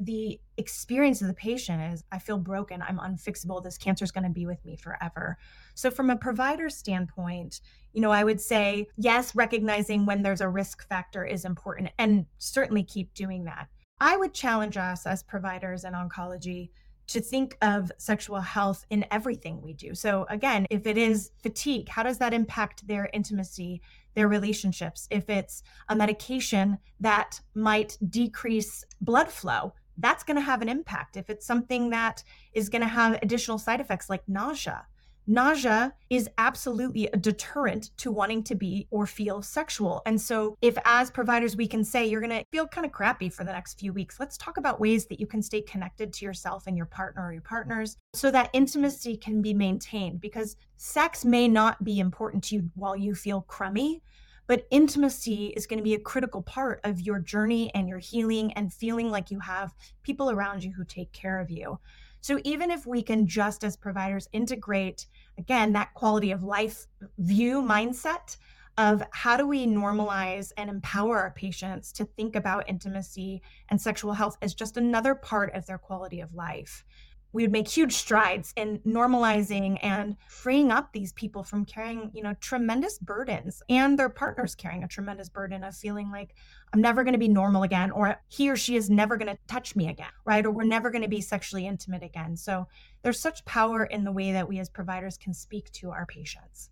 the 0.00 0.40
experience 0.56 1.20
of 1.20 1.28
the 1.28 1.34
patient 1.34 1.92
is 1.92 2.02
I 2.10 2.18
feel 2.18 2.38
broken, 2.38 2.82
I'm 2.82 2.98
unfixable, 2.98 3.62
this 3.62 3.76
cancer 3.76 4.04
is 4.04 4.10
going 4.10 4.24
to 4.24 4.30
be 4.30 4.46
with 4.46 4.64
me 4.64 4.76
forever. 4.76 5.36
So, 5.74 5.90
from 5.90 6.08
a 6.08 6.16
provider 6.16 6.70
standpoint, 6.70 7.60
you 7.92 8.00
know, 8.00 8.10
I 8.10 8.24
would 8.24 8.40
say, 8.40 8.88
yes, 8.96 9.36
recognizing 9.36 10.06
when 10.06 10.22
there's 10.22 10.40
a 10.40 10.48
risk 10.48 10.88
factor 10.88 11.24
is 11.24 11.44
important 11.44 11.90
and 11.98 12.24
certainly 12.38 12.82
keep 12.82 13.12
doing 13.14 13.44
that. 13.44 13.68
I 14.00 14.16
would 14.16 14.32
challenge 14.32 14.78
us 14.78 15.06
as 15.06 15.22
providers 15.22 15.84
in 15.84 15.92
oncology 15.92 16.70
to 17.08 17.20
think 17.20 17.58
of 17.60 17.90
sexual 17.98 18.40
health 18.40 18.86
in 18.88 19.04
everything 19.10 19.60
we 19.60 19.74
do. 19.74 19.94
So, 19.94 20.26
again, 20.30 20.66
if 20.70 20.86
it 20.86 20.96
is 20.96 21.32
fatigue, 21.42 21.88
how 21.88 22.04
does 22.04 22.18
that 22.18 22.32
impact 22.32 22.86
their 22.86 23.10
intimacy, 23.12 23.82
their 24.14 24.28
relationships? 24.28 25.08
If 25.10 25.28
it's 25.28 25.62
a 25.88 25.96
medication 25.96 26.78
that 27.00 27.40
might 27.54 27.98
decrease 28.08 28.84
blood 29.00 29.28
flow, 29.28 29.74
that's 30.00 30.24
going 30.24 30.36
to 30.36 30.42
have 30.42 30.62
an 30.62 30.68
impact. 30.68 31.16
If 31.16 31.30
it's 31.30 31.46
something 31.46 31.90
that 31.90 32.22
is 32.52 32.68
going 32.68 32.82
to 32.82 32.88
have 32.88 33.18
additional 33.22 33.58
side 33.58 33.80
effects 33.80 34.10
like 34.10 34.22
nausea, 34.28 34.86
nausea 35.26 35.94
is 36.08 36.28
absolutely 36.38 37.06
a 37.08 37.16
deterrent 37.16 37.90
to 37.98 38.10
wanting 38.10 38.42
to 38.42 38.54
be 38.54 38.88
or 38.90 39.06
feel 39.06 39.42
sexual. 39.42 40.02
And 40.06 40.20
so, 40.20 40.56
if 40.60 40.76
as 40.84 41.10
providers 41.10 41.56
we 41.56 41.68
can 41.68 41.84
say 41.84 42.06
you're 42.06 42.20
going 42.20 42.36
to 42.36 42.44
feel 42.50 42.66
kind 42.66 42.84
of 42.84 42.92
crappy 42.92 43.28
for 43.28 43.44
the 43.44 43.52
next 43.52 43.78
few 43.78 43.92
weeks, 43.92 44.18
let's 44.18 44.36
talk 44.36 44.56
about 44.56 44.80
ways 44.80 45.06
that 45.06 45.20
you 45.20 45.26
can 45.26 45.42
stay 45.42 45.62
connected 45.62 46.12
to 46.14 46.24
yourself 46.24 46.66
and 46.66 46.76
your 46.76 46.86
partner 46.86 47.26
or 47.26 47.32
your 47.32 47.42
partners 47.42 47.96
so 48.14 48.30
that 48.30 48.50
intimacy 48.52 49.16
can 49.16 49.40
be 49.40 49.54
maintained 49.54 50.20
because 50.20 50.56
sex 50.76 51.24
may 51.24 51.46
not 51.46 51.82
be 51.84 52.00
important 52.00 52.42
to 52.44 52.56
you 52.56 52.70
while 52.74 52.96
you 52.96 53.14
feel 53.14 53.42
crummy 53.42 54.02
but 54.50 54.66
intimacy 54.72 55.54
is 55.56 55.68
going 55.68 55.78
to 55.78 55.84
be 55.84 55.94
a 55.94 56.00
critical 56.00 56.42
part 56.42 56.80
of 56.82 57.00
your 57.00 57.20
journey 57.20 57.70
and 57.72 57.88
your 57.88 58.00
healing 58.00 58.52
and 58.54 58.74
feeling 58.74 59.08
like 59.08 59.30
you 59.30 59.38
have 59.38 59.72
people 60.02 60.28
around 60.28 60.64
you 60.64 60.72
who 60.72 60.82
take 60.82 61.12
care 61.12 61.38
of 61.38 61.52
you. 61.52 61.78
So 62.20 62.40
even 62.42 62.68
if 62.68 62.84
we 62.84 63.00
can 63.00 63.28
just 63.28 63.62
as 63.62 63.76
providers 63.76 64.28
integrate, 64.32 65.06
again, 65.38 65.72
that 65.74 65.94
quality 65.94 66.32
of 66.32 66.42
life 66.42 66.88
view 67.18 67.62
mindset 67.62 68.36
of 68.76 69.04
how 69.12 69.36
do 69.36 69.46
we 69.46 69.68
normalize 69.68 70.50
and 70.56 70.68
empower 70.68 71.18
our 71.18 71.30
patients 71.30 71.92
to 71.92 72.04
think 72.04 72.34
about 72.34 72.68
intimacy 72.68 73.42
and 73.68 73.80
sexual 73.80 74.14
health 74.14 74.36
as 74.42 74.52
just 74.52 74.76
another 74.76 75.14
part 75.14 75.54
of 75.54 75.64
their 75.66 75.78
quality 75.78 76.18
of 76.18 76.34
life 76.34 76.84
we 77.32 77.42
would 77.42 77.52
make 77.52 77.68
huge 77.68 77.94
strides 77.94 78.52
in 78.56 78.78
normalizing 78.80 79.78
and 79.82 80.16
freeing 80.28 80.70
up 80.70 80.92
these 80.92 81.12
people 81.12 81.42
from 81.44 81.64
carrying, 81.64 82.10
you 82.12 82.22
know, 82.22 82.34
tremendous 82.40 82.98
burdens 82.98 83.62
and 83.68 83.98
their 83.98 84.08
partners 84.08 84.54
carrying 84.54 84.82
a 84.82 84.88
tremendous 84.88 85.28
burden 85.28 85.62
of 85.62 85.76
feeling 85.76 86.10
like 86.10 86.34
I'm 86.72 86.80
never 86.80 87.04
going 87.04 87.14
to 87.14 87.18
be 87.18 87.28
normal 87.28 87.62
again, 87.62 87.90
or 87.90 88.20
he 88.28 88.50
or 88.50 88.56
she 88.56 88.76
is 88.76 88.90
never 88.90 89.16
going 89.16 89.34
to 89.34 89.38
touch 89.46 89.76
me 89.76 89.88
again, 89.88 90.12
right? 90.24 90.44
Or 90.44 90.50
we're 90.50 90.64
never 90.64 90.90
going 90.90 91.02
to 91.02 91.08
be 91.08 91.20
sexually 91.20 91.66
intimate 91.66 92.02
again. 92.02 92.36
So 92.36 92.66
there's 93.02 93.20
such 93.20 93.44
power 93.44 93.84
in 93.84 94.04
the 94.04 94.12
way 94.12 94.32
that 94.32 94.48
we 94.48 94.58
as 94.58 94.68
providers 94.68 95.16
can 95.16 95.34
speak 95.34 95.70
to 95.72 95.90
our 95.90 96.06
patients. 96.06 96.70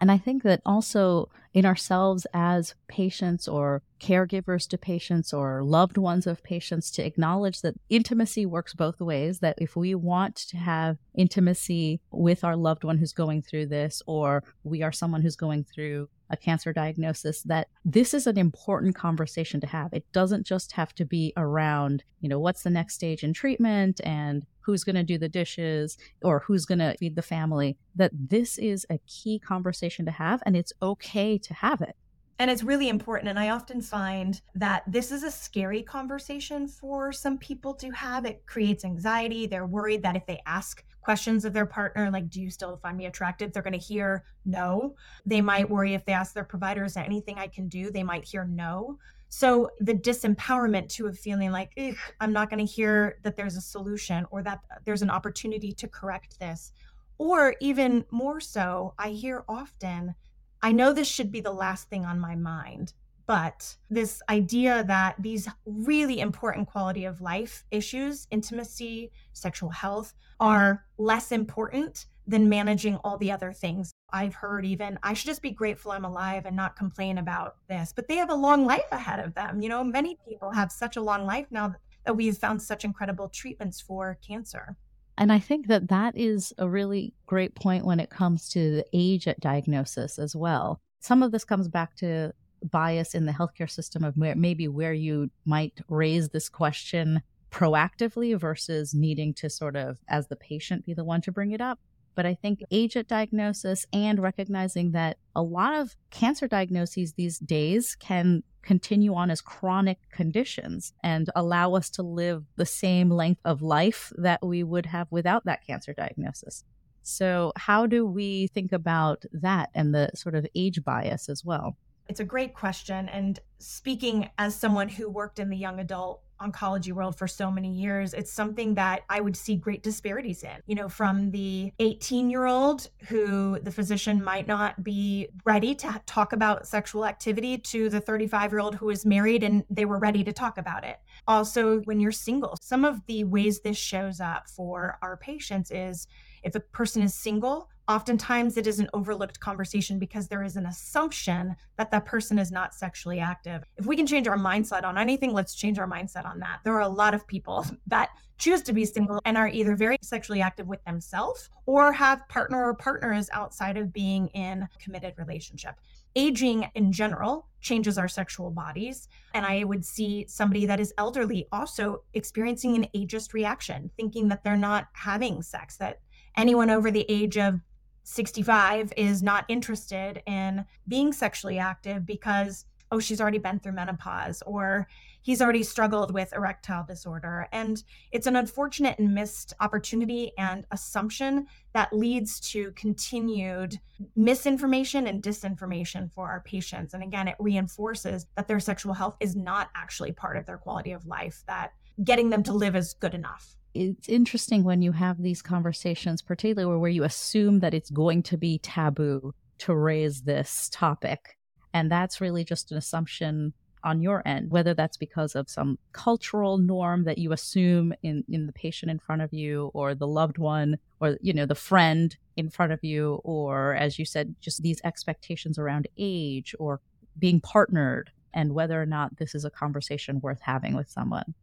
And 0.00 0.10
I 0.10 0.18
think 0.18 0.42
that 0.44 0.62
also 0.64 1.28
in 1.52 1.66
ourselves 1.66 2.26
as 2.32 2.74
patients 2.88 3.46
or 3.46 3.82
caregivers 4.00 4.68
to 4.68 4.78
patients 4.78 5.32
or 5.32 5.62
loved 5.62 5.98
ones 5.98 6.26
of 6.26 6.42
patients 6.42 6.90
to 6.92 7.04
acknowledge 7.04 7.60
that 7.60 7.74
intimacy 7.90 8.46
works 8.46 8.72
both 8.72 9.00
ways. 9.00 9.40
That 9.40 9.56
if 9.58 9.76
we 9.76 9.94
want 9.94 10.36
to 10.36 10.56
have 10.56 10.96
intimacy 11.14 12.00
with 12.10 12.44
our 12.44 12.56
loved 12.56 12.84
one 12.84 12.98
who's 12.98 13.12
going 13.12 13.42
through 13.42 13.66
this, 13.66 14.02
or 14.06 14.42
we 14.64 14.82
are 14.82 14.92
someone 14.92 15.22
who's 15.22 15.36
going 15.36 15.64
through 15.64 16.08
a 16.30 16.36
cancer 16.36 16.72
diagnosis 16.72 17.42
that 17.42 17.68
this 17.84 18.14
is 18.14 18.26
an 18.26 18.38
important 18.38 18.94
conversation 18.94 19.60
to 19.60 19.66
have. 19.66 19.92
It 19.92 20.10
doesn't 20.12 20.46
just 20.46 20.72
have 20.72 20.94
to 20.94 21.04
be 21.04 21.32
around, 21.36 22.04
you 22.20 22.28
know, 22.28 22.38
what's 22.38 22.62
the 22.62 22.70
next 22.70 22.94
stage 22.94 23.22
in 23.22 23.32
treatment 23.32 24.00
and 24.04 24.46
who's 24.60 24.84
going 24.84 24.96
to 24.96 25.02
do 25.02 25.18
the 25.18 25.28
dishes 25.28 25.98
or 26.22 26.40
who's 26.40 26.64
going 26.64 26.78
to 26.78 26.96
feed 26.98 27.16
the 27.16 27.22
family. 27.22 27.76
That 27.96 28.12
this 28.14 28.58
is 28.58 28.86
a 28.88 28.98
key 29.06 29.38
conversation 29.38 30.04
to 30.06 30.12
have 30.12 30.42
and 30.46 30.56
it's 30.56 30.72
okay 30.80 31.38
to 31.38 31.54
have 31.54 31.80
it. 31.80 31.96
And 32.40 32.50
it's 32.50 32.62
really 32.62 32.88
important. 32.88 33.28
And 33.28 33.38
I 33.38 33.50
often 33.50 33.82
find 33.82 34.40
that 34.54 34.82
this 34.86 35.12
is 35.12 35.24
a 35.24 35.30
scary 35.30 35.82
conversation 35.82 36.66
for 36.66 37.12
some 37.12 37.36
people 37.36 37.74
to 37.74 37.90
have. 37.90 38.24
It 38.24 38.46
creates 38.46 38.82
anxiety. 38.82 39.46
They're 39.46 39.66
worried 39.66 40.02
that 40.04 40.16
if 40.16 40.24
they 40.24 40.40
ask 40.46 40.82
questions 41.02 41.44
of 41.44 41.52
their 41.52 41.66
partner, 41.66 42.10
like, 42.10 42.30
do 42.30 42.40
you 42.40 42.48
still 42.48 42.78
find 42.78 42.96
me 42.96 43.04
attractive? 43.04 43.52
They're 43.52 43.62
going 43.62 43.78
to 43.78 43.78
hear 43.78 44.24
no. 44.46 44.94
They 45.26 45.42
might 45.42 45.68
worry 45.68 45.92
if 45.92 46.06
they 46.06 46.14
ask 46.14 46.32
their 46.32 46.44
provider, 46.44 46.82
is 46.82 46.94
there 46.94 47.04
anything 47.04 47.36
I 47.38 47.46
can 47.46 47.68
do? 47.68 47.90
They 47.90 48.02
might 48.02 48.24
hear 48.24 48.46
no. 48.46 48.98
So 49.28 49.68
the 49.78 49.92
disempowerment 49.92 50.88
to 50.94 51.08
a 51.08 51.12
feeling 51.12 51.52
like, 51.52 51.78
I'm 52.20 52.32
not 52.32 52.48
going 52.48 52.66
to 52.66 52.72
hear 52.72 53.18
that 53.22 53.36
there's 53.36 53.56
a 53.56 53.60
solution 53.60 54.24
or 54.30 54.42
that 54.44 54.60
there's 54.86 55.02
an 55.02 55.10
opportunity 55.10 55.72
to 55.72 55.86
correct 55.88 56.40
this. 56.40 56.72
Or 57.18 57.54
even 57.60 58.06
more 58.10 58.40
so, 58.40 58.94
I 58.98 59.10
hear 59.10 59.44
often 59.46 60.14
I 60.62 60.72
know 60.72 60.92
this 60.92 61.08
should 61.08 61.32
be 61.32 61.40
the 61.40 61.52
last 61.52 61.88
thing 61.88 62.04
on 62.04 62.20
my 62.20 62.34
mind, 62.36 62.92
but 63.26 63.76
this 63.88 64.20
idea 64.28 64.84
that 64.84 65.16
these 65.18 65.48
really 65.64 66.20
important 66.20 66.68
quality 66.68 67.04
of 67.04 67.20
life 67.20 67.64
issues, 67.70 68.26
intimacy, 68.30 69.10
sexual 69.32 69.70
health, 69.70 70.14
are 70.38 70.84
less 70.98 71.32
important 71.32 72.06
than 72.26 72.48
managing 72.48 72.96
all 72.96 73.16
the 73.18 73.32
other 73.32 73.52
things. 73.52 73.92
I've 74.12 74.34
heard 74.34 74.64
even, 74.66 74.98
I 75.02 75.14
should 75.14 75.26
just 75.26 75.42
be 75.42 75.50
grateful 75.50 75.92
I'm 75.92 76.04
alive 76.04 76.44
and 76.46 76.56
not 76.56 76.76
complain 76.76 77.18
about 77.18 77.56
this. 77.68 77.92
But 77.94 78.08
they 78.08 78.16
have 78.16 78.30
a 78.30 78.34
long 78.34 78.66
life 78.66 78.90
ahead 78.92 79.20
of 79.20 79.34
them. 79.34 79.62
You 79.62 79.68
know, 79.68 79.82
many 79.82 80.18
people 80.28 80.50
have 80.50 80.70
such 80.70 80.96
a 80.96 81.02
long 81.02 81.26
life 81.26 81.46
now 81.50 81.74
that 82.04 82.16
we've 82.16 82.36
found 82.36 82.60
such 82.62 82.84
incredible 82.84 83.28
treatments 83.28 83.80
for 83.80 84.18
cancer. 84.26 84.76
And 85.18 85.32
I 85.32 85.38
think 85.38 85.66
that 85.66 85.88
that 85.88 86.16
is 86.16 86.52
a 86.58 86.68
really 86.68 87.14
great 87.26 87.54
point 87.54 87.84
when 87.84 88.00
it 88.00 88.10
comes 88.10 88.48
to 88.50 88.76
the 88.76 88.84
age 88.92 89.28
at 89.28 89.40
diagnosis 89.40 90.18
as 90.18 90.34
well. 90.34 90.80
Some 91.00 91.22
of 91.22 91.32
this 91.32 91.44
comes 91.44 91.68
back 91.68 91.94
to 91.96 92.32
bias 92.62 93.14
in 93.14 93.26
the 93.26 93.32
healthcare 93.32 93.70
system 93.70 94.04
of 94.04 94.16
where 94.16 94.34
maybe 94.34 94.68
where 94.68 94.92
you 94.92 95.30
might 95.44 95.80
raise 95.88 96.28
this 96.28 96.48
question 96.48 97.22
proactively 97.50 98.38
versus 98.38 98.94
needing 98.94 99.34
to 99.34 99.50
sort 99.50 99.76
of, 99.76 99.98
as 100.08 100.28
the 100.28 100.36
patient, 100.36 100.86
be 100.86 100.94
the 100.94 101.04
one 101.04 101.20
to 101.22 101.32
bring 101.32 101.52
it 101.52 101.60
up. 101.60 101.78
But 102.14 102.26
I 102.26 102.34
think 102.34 102.60
age 102.70 102.96
at 102.96 103.08
diagnosis 103.08 103.86
and 103.92 104.18
recognizing 104.18 104.92
that 104.92 105.16
a 105.34 105.42
lot 105.42 105.74
of 105.74 105.96
cancer 106.10 106.48
diagnoses 106.48 107.14
these 107.14 107.38
days 107.38 107.96
can 107.98 108.42
continue 108.62 109.14
on 109.14 109.30
as 109.30 109.40
chronic 109.40 109.98
conditions 110.10 110.92
and 111.02 111.30
allow 111.34 111.74
us 111.74 111.90
to 111.90 112.02
live 112.02 112.44
the 112.56 112.66
same 112.66 113.10
length 113.10 113.40
of 113.44 113.62
life 113.62 114.12
that 114.16 114.44
we 114.44 114.62
would 114.62 114.86
have 114.86 115.08
without 115.10 115.44
that 115.44 115.66
cancer 115.66 115.92
diagnosis. 115.92 116.64
So, 117.02 117.52
how 117.56 117.86
do 117.86 118.06
we 118.06 118.48
think 118.48 118.72
about 118.72 119.24
that 119.32 119.70
and 119.74 119.94
the 119.94 120.10
sort 120.14 120.34
of 120.34 120.46
age 120.54 120.84
bias 120.84 121.28
as 121.28 121.44
well? 121.44 121.76
It's 122.08 122.20
a 122.20 122.24
great 122.24 122.54
question. 122.54 123.08
And 123.08 123.38
speaking 123.58 124.30
as 124.36 124.54
someone 124.54 124.88
who 124.88 125.08
worked 125.08 125.38
in 125.38 125.48
the 125.48 125.56
young 125.56 125.80
adult 125.80 126.22
oncology 126.40 126.92
world 126.92 127.16
for 127.16 127.26
so 127.26 127.50
many 127.50 127.72
years, 127.72 128.14
it's 128.14 128.32
something 128.32 128.74
that 128.74 129.02
I 129.08 129.20
would 129.20 129.36
see 129.36 129.56
great 129.56 129.82
disparities 129.82 130.42
in. 130.42 130.56
You 130.66 130.74
know, 130.74 130.88
from 130.88 131.30
the 131.30 131.72
18 131.78 132.30
year 132.30 132.46
old 132.46 132.88
who 133.08 133.58
the 133.60 133.70
physician 133.70 134.22
might 134.22 134.46
not 134.46 134.82
be 134.82 135.28
ready 135.44 135.74
to 135.76 136.00
talk 136.06 136.32
about 136.32 136.66
sexual 136.66 137.04
activity 137.04 137.58
to 137.58 137.88
the 137.88 138.00
35 138.00 138.52
year 138.52 138.60
old 138.60 138.74
who 138.74 138.90
is 138.90 139.04
married 139.04 139.42
and 139.42 139.64
they 139.70 139.84
were 139.84 139.98
ready 139.98 140.24
to 140.24 140.32
talk 140.32 140.58
about 140.58 140.84
it. 140.84 140.98
Also, 141.26 141.80
when 141.80 142.00
you're 142.00 142.12
single, 142.12 142.56
some 142.60 142.84
of 142.84 143.04
the 143.06 143.24
ways 143.24 143.60
this 143.60 143.76
shows 143.76 144.20
up 144.20 144.48
for 144.48 144.98
our 145.02 145.16
patients 145.16 145.70
is 145.70 146.06
if 146.42 146.54
a 146.54 146.60
person 146.60 147.02
is 147.02 147.14
single, 147.14 147.68
oftentimes 147.90 148.56
it 148.56 148.68
is 148.68 148.78
an 148.78 148.88
overlooked 148.94 149.40
conversation 149.40 149.98
because 149.98 150.28
there 150.28 150.44
is 150.44 150.54
an 150.54 150.64
assumption 150.64 151.56
that 151.76 151.90
that 151.90 152.04
person 152.06 152.38
is 152.38 152.52
not 152.52 152.72
sexually 152.72 153.18
active. 153.18 153.64
If 153.76 153.84
we 153.84 153.96
can 153.96 154.06
change 154.06 154.28
our 154.28 154.38
mindset 154.38 154.84
on 154.84 154.96
anything, 154.96 155.32
let's 155.32 155.56
change 155.56 155.76
our 155.76 155.88
mindset 155.88 156.24
on 156.24 156.38
that. 156.38 156.60
There 156.62 156.74
are 156.74 156.82
a 156.82 156.88
lot 156.88 157.14
of 157.14 157.26
people 157.26 157.66
that 157.88 158.10
choose 158.38 158.62
to 158.62 158.72
be 158.72 158.84
single 158.84 159.20
and 159.24 159.36
are 159.36 159.48
either 159.48 159.74
very 159.74 159.96
sexually 160.02 160.40
active 160.40 160.68
with 160.68 160.82
themselves 160.84 161.50
or 161.66 161.92
have 161.92 162.26
partner 162.28 162.64
or 162.64 162.74
partners 162.74 163.28
outside 163.32 163.76
of 163.76 163.92
being 163.92 164.28
in 164.28 164.62
a 164.62 164.68
committed 164.78 165.14
relationship. 165.18 165.74
Aging 166.14 166.70
in 166.76 166.92
general 166.92 167.48
changes 167.60 167.98
our 167.98 168.08
sexual 168.08 168.52
bodies. 168.52 169.08
And 169.34 169.44
I 169.44 169.64
would 169.64 169.84
see 169.84 170.26
somebody 170.28 170.64
that 170.66 170.78
is 170.78 170.94
elderly 170.96 171.48
also 171.50 172.04
experiencing 172.14 172.76
an 172.76 172.86
ageist 172.94 173.32
reaction, 173.32 173.90
thinking 173.96 174.28
that 174.28 174.44
they're 174.44 174.56
not 174.56 174.86
having 174.92 175.42
sex, 175.42 175.76
that 175.78 176.00
anyone 176.36 176.70
over 176.70 176.90
the 176.90 177.04
age 177.08 177.36
of 177.36 177.60
65 178.02 178.92
is 178.96 179.22
not 179.22 179.44
interested 179.48 180.22
in 180.26 180.64
being 180.88 181.12
sexually 181.12 181.58
active 181.58 182.06
because 182.06 182.64
oh 182.92 182.98
she's 182.98 183.20
already 183.20 183.38
been 183.38 183.58
through 183.58 183.72
menopause 183.72 184.42
or 184.46 184.88
he's 185.22 185.42
already 185.42 185.62
struggled 185.62 186.12
with 186.12 186.32
erectile 186.34 186.84
disorder. 186.86 187.46
And 187.52 187.82
it's 188.10 188.26
an 188.26 188.36
unfortunate 188.36 188.98
and 188.98 189.14
missed 189.14 189.52
opportunity 189.60 190.32
and 190.38 190.66
assumption 190.70 191.46
that 191.72 191.92
leads 191.92 192.40
to 192.52 192.72
continued 192.72 193.78
misinformation 194.16 195.06
and 195.06 195.22
disinformation 195.22 196.10
for 196.10 196.28
our 196.28 196.40
patients. 196.40 196.94
And 196.94 197.02
again 197.02 197.28
it 197.28 197.36
reinforces 197.38 198.26
that 198.36 198.48
their 198.48 198.60
sexual 198.60 198.94
health 198.94 199.16
is 199.20 199.36
not 199.36 199.70
actually 199.74 200.12
part 200.12 200.36
of 200.36 200.46
their 200.46 200.58
quality 200.58 200.92
of 200.92 201.06
life 201.06 201.42
that 201.46 201.72
getting 202.02 202.30
them 202.30 202.42
to 202.44 202.52
live 202.52 202.74
is 202.74 202.94
good 202.94 203.14
enough 203.14 203.56
it's 203.74 204.08
interesting 204.08 204.64
when 204.64 204.82
you 204.82 204.92
have 204.92 205.22
these 205.22 205.42
conversations, 205.42 206.22
particularly 206.22 206.78
where 206.78 206.90
you 206.90 207.04
assume 207.04 207.60
that 207.60 207.74
it's 207.74 207.90
going 207.90 208.22
to 208.24 208.36
be 208.36 208.58
taboo 208.58 209.34
to 209.58 209.74
raise 209.74 210.22
this 210.22 210.68
topic. 210.72 211.36
And 211.72 211.90
that's 211.90 212.20
really 212.20 212.44
just 212.44 212.72
an 212.72 212.78
assumption 212.78 213.52
on 213.82 214.02
your 214.02 214.26
end, 214.26 214.50
whether 214.50 214.74
that's 214.74 214.96
because 214.96 215.34
of 215.34 215.48
some 215.48 215.78
cultural 215.92 216.58
norm 216.58 217.04
that 217.04 217.18
you 217.18 217.32
assume 217.32 217.94
in, 218.02 218.24
in 218.28 218.46
the 218.46 218.52
patient 218.52 218.90
in 218.90 218.98
front 218.98 219.22
of 219.22 219.32
you 219.32 219.70
or 219.72 219.94
the 219.94 220.06
loved 220.06 220.36
one 220.36 220.76
or, 221.00 221.16
you 221.22 221.32
know, 221.32 221.46
the 221.46 221.54
friend 221.54 222.16
in 222.36 222.50
front 222.50 222.72
of 222.72 222.80
you, 222.82 223.20
or 223.24 223.74
as 223.74 223.98
you 223.98 224.04
said, 224.04 224.34
just 224.40 224.62
these 224.62 224.80
expectations 224.84 225.58
around 225.58 225.88
age 225.96 226.54
or 226.58 226.80
being 227.18 227.40
partnered 227.40 228.10
and 228.34 228.52
whether 228.52 228.80
or 228.80 228.86
not 228.86 229.16
this 229.16 229.34
is 229.34 229.44
a 229.44 229.50
conversation 229.50 230.20
worth 230.20 230.40
having 230.42 230.74
with 230.74 230.90
someone. 230.90 231.34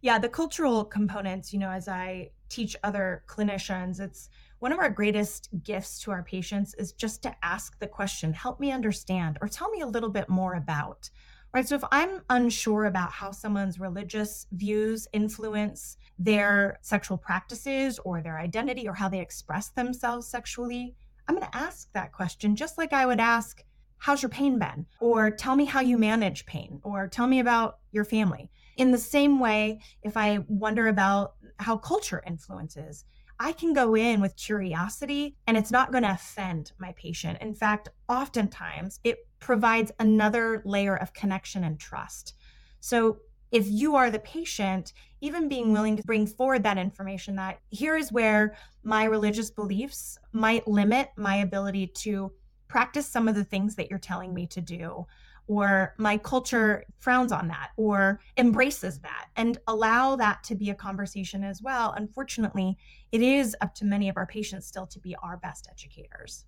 Yeah, 0.00 0.18
the 0.18 0.28
cultural 0.28 0.84
components, 0.84 1.52
you 1.52 1.58
know, 1.58 1.70
as 1.70 1.88
I 1.88 2.30
teach 2.48 2.76
other 2.84 3.24
clinicians, 3.26 4.00
it's 4.00 4.28
one 4.60 4.72
of 4.72 4.78
our 4.78 4.90
greatest 4.90 5.48
gifts 5.62 6.00
to 6.02 6.10
our 6.10 6.22
patients 6.22 6.74
is 6.74 6.92
just 6.92 7.22
to 7.22 7.34
ask 7.44 7.78
the 7.78 7.86
question, 7.86 8.32
help 8.32 8.60
me 8.60 8.72
understand, 8.72 9.38
or 9.40 9.48
tell 9.48 9.70
me 9.70 9.80
a 9.80 9.86
little 9.86 10.08
bit 10.08 10.28
more 10.28 10.54
about. 10.54 11.10
Right. 11.54 11.66
So 11.66 11.76
if 11.76 11.84
I'm 11.90 12.20
unsure 12.28 12.84
about 12.84 13.10
how 13.10 13.30
someone's 13.30 13.80
religious 13.80 14.46
views 14.52 15.08
influence 15.14 15.96
their 16.18 16.78
sexual 16.82 17.16
practices 17.16 17.98
or 18.04 18.20
their 18.20 18.38
identity 18.38 18.86
or 18.86 18.92
how 18.92 19.08
they 19.08 19.20
express 19.20 19.70
themselves 19.70 20.28
sexually, 20.28 20.94
I'm 21.26 21.36
going 21.36 21.50
to 21.50 21.56
ask 21.56 21.90
that 21.94 22.12
question 22.12 22.54
just 22.54 22.76
like 22.76 22.92
I 22.92 23.06
would 23.06 23.20
ask, 23.20 23.64
How's 24.00 24.22
your 24.22 24.28
pain 24.28 24.58
been? 24.58 24.86
Or 25.00 25.30
tell 25.30 25.56
me 25.56 25.64
how 25.64 25.80
you 25.80 25.98
manage 25.98 26.46
pain, 26.46 26.80
or 26.84 27.08
tell 27.08 27.26
me 27.26 27.40
about 27.40 27.78
your 27.90 28.04
family. 28.04 28.50
In 28.78 28.92
the 28.92 28.98
same 28.98 29.40
way, 29.40 29.80
if 30.02 30.16
I 30.16 30.38
wonder 30.48 30.86
about 30.86 31.34
how 31.58 31.76
culture 31.76 32.22
influences, 32.24 33.04
I 33.40 33.50
can 33.52 33.72
go 33.72 33.96
in 33.96 34.20
with 34.20 34.36
curiosity 34.36 35.36
and 35.46 35.56
it's 35.56 35.72
not 35.72 35.90
going 35.90 36.04
to 36.04 36.12
offend 36.12 36.72
my 36.78 36.92
patient. 36.92 37.38
In 37.40 37.54
fact, 37.54 37.88
oftentimes 38.08 39.00
it 39.02 39.18
provides 39.40 39.90
another 39.98 40.62
layer 40.64 40.96
of 40.96 41.12
connection 41.12 41.64
and 41.64 41.78
trust. 41.78 42.34
So 42.78 43.18
if 43.50 43.66
you 43.68 43.96
are 43.96 44.10
the 44.10 44.18
patient, 44.20 44.92
even 45.20 45.48
being 45.48 45.72
willing 45.72 45.96
to 45.96 46.02
bring 46.04 46.26
forward 46.26 46.62
that 46.62 46.78
information 46.78 47.34
that 47.36 47.60
here 47.70 47.96
is 47.96 48.12
where 48.12 48.56
my 48.84 49.04
religious 49.04 49.50
beliefs 49.50 50.18
might 50.32 50.68
limit 50.68 51.10
my 51.16 51.36
ability 51.36 51.88
to 51.88 52.32
practice 52.68 53.08
some 53.08 53.26
of 53.26 53.34
the 53.34 53.44
things 53.44 53.74
that 53.74 53.90
you're 53.90 53.98
telling 53.98 54.32
me 54.32 54.46
to 54.46 54.60
do 54.60 55.06
or 55.48 55.94
my 55.98 56.16
culture 56.18 56.84
frowns 57.00 57.32
on 57.32 57.48
that 57.48 57.70
or 57.76 58.20
embraces 58.36 58.98
that 59.00 59.26
and 59.36 59.58
allow 59.66 60.14
that 60.14 60.44
to 60.44 60.54
be 60.54 60.70
a 60.70 60.74
conversation 60.74 61.42
as 61.42 61.60
well. 61.62 61.92
Unfortunately, 61.96 62.76
it 63.10 63.22
is 63.22 63.56
up 63.60 63.74
to 63.74 63.84
many 63.84 64.08
of 64.08 64.16
our 64.16 64.26
patients 64.26 64.66
still 64.66 64.86
to 64.86 65.00
be 65.00 65.16
our 65.22 65.38
best 65.38 65.68
educators. 65.70 66.44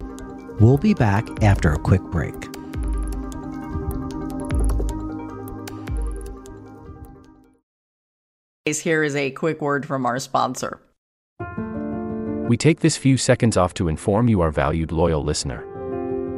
We'll 0.61 0.79
be 0.79 0.95
back 0.95 1.43
after 1.43 1.73
a 1.73 1.79
quick 1.79 2.03
break. 2.03 2.35
Here 8.67 9.03
is 9.03 9.17
a 9.17 9.33
quick 9.33 9.61
word 9.61 9.85
from 9.85 10.07
our 10.07 10.21
sponsor. 10.21 10.81
We 12.49 12.57
take 12.57 12.81
this 12.81 12.97
few 12.97 13.17
seconds 13.17 13.57
off 13.57 13.75
to 13.75 13.89
inform 13.89 14.29
you, 14.29 14.41
our 14.43 14.51
valued 14.51 14.93
loyal 14.93 15.25
listener, 15.25 15.65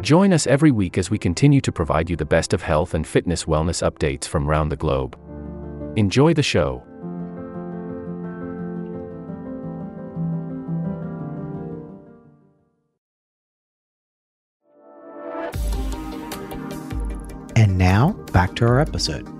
Join 0.00 0.32
us 0.32 0.46
every 0.46 0.70
week 0.70 0.96
as 0.96 1.10
we 1.10 1.18
continue 1.18 1.60
to 1.60 1.72
provide 1.72 2.08
you 2.08 2.16
the 2.16 2.24
best 2.24 2.52
of 2.52 2.62
health 2.62 2.94
and 2.94 3.06
fitness 3.06 3.44
wellness 3.44 3.82
updates 3.82 4.26
from 4.26 4.48
around 4.48 4.68
the 4.68 4.76
globe. 4.76 5.18
Enjoy 5.96 6.32
the 6.32 6.42
show. 6.42 6.82
And 17.56 17.76
now, 17.76 18.12
back 18.32 18.54
to 18.56 18.66
our 18.66 18.78
episode. 18.78 19.37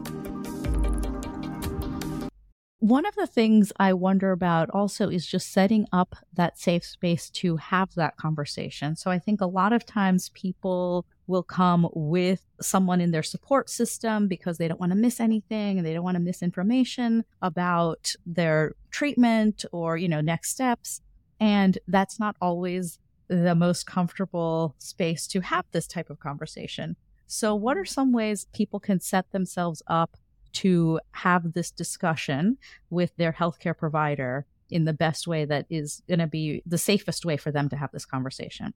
One 2.80 3.06
of 3.06 3.16
the 3.16 3.26
things 3.26 3.72
I 3.78 3.92
wonder 3.92 4.30
about 4.30 4.70
also 4.70 5.08
is 5.08 5.26
just 5.26 5.50
setting 5.50 5.86
up 5.92 6.14
that 6.34 6.60
safe 6.60 6.84
space 6.84 7.28
to 7.30 7.56
have 7.56 7.92
that 7.96 8.16
conversation. 8.16 8.94
So 8.94 9.10
I 9.10 9.18
think 9.18 9.40
a 9.40 9.46
lot 9.46 9.72
of 9.72 9.84
times 9.84 10.28
people 10.28 11.04
will 11.26 11.42
come 11.42 11.88
with 11.92 12.44
someone 12.60 13.00
in 13.00 13.10
their 13.10 13.24
support 13.24 13.68
system 13.68 14.28
because 14.28 14.58
they 14.58 14.68
don't 14.68 14.78
want 14.78 14.92
to 14.92 14.98
miss 14.98 15.18
anything 15.18 15.78
and 15.78 15.84
they 15.84 15.92
don't 15.92 16.04
want 16.04 16.14
to 16.14 16.22
miss 16.22 16.40
information 16.40 17.24
about 17.42 18.14
their 18.24 18.76
treatment 18.92 19.64
or, 19.72 19.96
you 19.96 20.08
know, 20.08 20.20
next 20.20 20.50
steps. 20.50 21.00
And 21.40 21.78
that's 21.88 22.20
not 22.20 22.36
always 22.40 23.00
the 23.26 23.56
most 23.56 23.86
comfortable 23.86 24.76
space 24.78 25.26
to 25.28 25.40
have 25.40 25.64
this 25.72 25.88
type 25.88 26.10
of 26.10 26.20
conversation. 26.20 26.94
So, 27.26 27.56
what 27.56 27.76
are 27.76 27.84
some 27.84 28.12
ways 28.12 28.46
people 28.54 28.80
can 28.80 29.00
set 29.00 29.32
themselves 29.32 29.82
up 29.88 30.16
to 30.54 31.00
have 31.12 31.52
this 31.52 31.70
discussion 31.70 32.58
with 32.90 33.16
their 33.16 33.32
healthcare 33.32 33.76
provider 33.76 34.46
in 34.70 34.84
the 34.84 34.92
best 34.92 35.26
way 35.26 35.44
that 35.44 35.66
is 35.70 36.02
going 36.08 36.18
to 36.18 36.26
be 36.26 36.62
the 36.66 36.78
safest 36.78 37.24
way 37.24 37.36
for 37.36 37.50
them 37.50 37.68
to 37.68 37.76
have 37.76 37.92
this 37.92 38.04
conversation? 38.04 38.74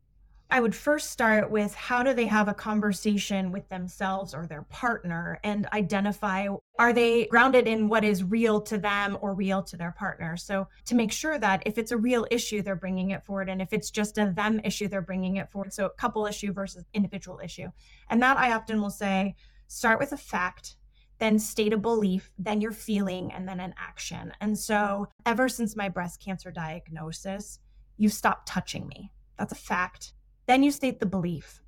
I 0.52 0.61
would 0.61 0.74
first 0.74 1.11
start 1.11 1.50
with 1.50 1.74
how 1.74 2.02
do 2.02 2.12
they 2.12 2.26
have 2.26 2.46
a 2.46 2.52
conversation 2.52 3.52
with 3.52 3.66
themselves 3.70 4.35
or 4.35 4.46
their 4.46 4.64
partner 4.64 5.40
and 5.44 5.66
identify 5.72 6.46
are 6.78 6.92
they 6.92 7.24
grounded 7.24 7.66
in 7.66 7.88
what 7.88 8.04
is 8.04 8.22
real 8.22 8.61
to 8.62 8.76
them 8.76 9.16
or 9.22 9.32
real 9.32 9.62
to 9.62 9.78
their 9.78 9.92
partner? 9.92 10.37
So, 10.37 10.68
to 10.85 10.94
make 10.94 11.11
sure 11.11 11.38
that 11.38 11.62
if 11.64 11.78
it's 11.78 11.90
a 11.90 11.96
real 11.96 12.26
issue, 12.30 12.61
they're 12.61 12.76
bringing 12.76 13.12
it 13.12 13.24
forward. 13.24 13.48
And 13.48 13.62
if 13.62 13.72
it's 13.72 13.90
just 13.90 14.18
a 14.18 14.30
them 14.37 14.61
issue, 14.62 14.88
they're 14.88 15.00
bringing 15.00 15.37
it 15.37 15.50
forward. 15.50 15.72
So, 15.72 15.88
couple 15.88 16.26
issue 16.26 16.52
versus 16.52 16.85
individual 16.92 17.40
issue. 17.42 17.68
And 18.11 18.20
that 18.20 18.37
I 18.37 18.52
often 18.52 18.78
will 18.82 18.90
say 18.90 19.37
start 19.68 19.98
with 19.98 20.12
a 20.12 20.18
fact 20.18 20.76
then 21.18 21.38
state 21.38 21.72
a 21.72 21.77
belief, 21.77 22.33
then 22.38 22.61
your 22.61 22.72
feeling, 22.72 23.33
and 23.33 23.48
then 23.48 23.61
an 23.61 23.75
action. 23.79 24.33
And 24.40 24.59
so, 24.59 25.09
ever 25.25 25.48
since 25.48 25.77
my 25.77 25.88
breast 25.88 26.20
cancer 26.20 26.51
diagnosis, 26.51 27.61
you've 27.96 28.12
stopped 28.12 28.48
touching 28.48 28.87
me. 28.88 29.12
That's 29.38 29.53
a 29.53 29.57
fact. 29.57 30.14
Then 30.46 30.62
you 30.62 30.70
state 30.70 31.01
the 31.01 31.07
belief. 31.07 31.62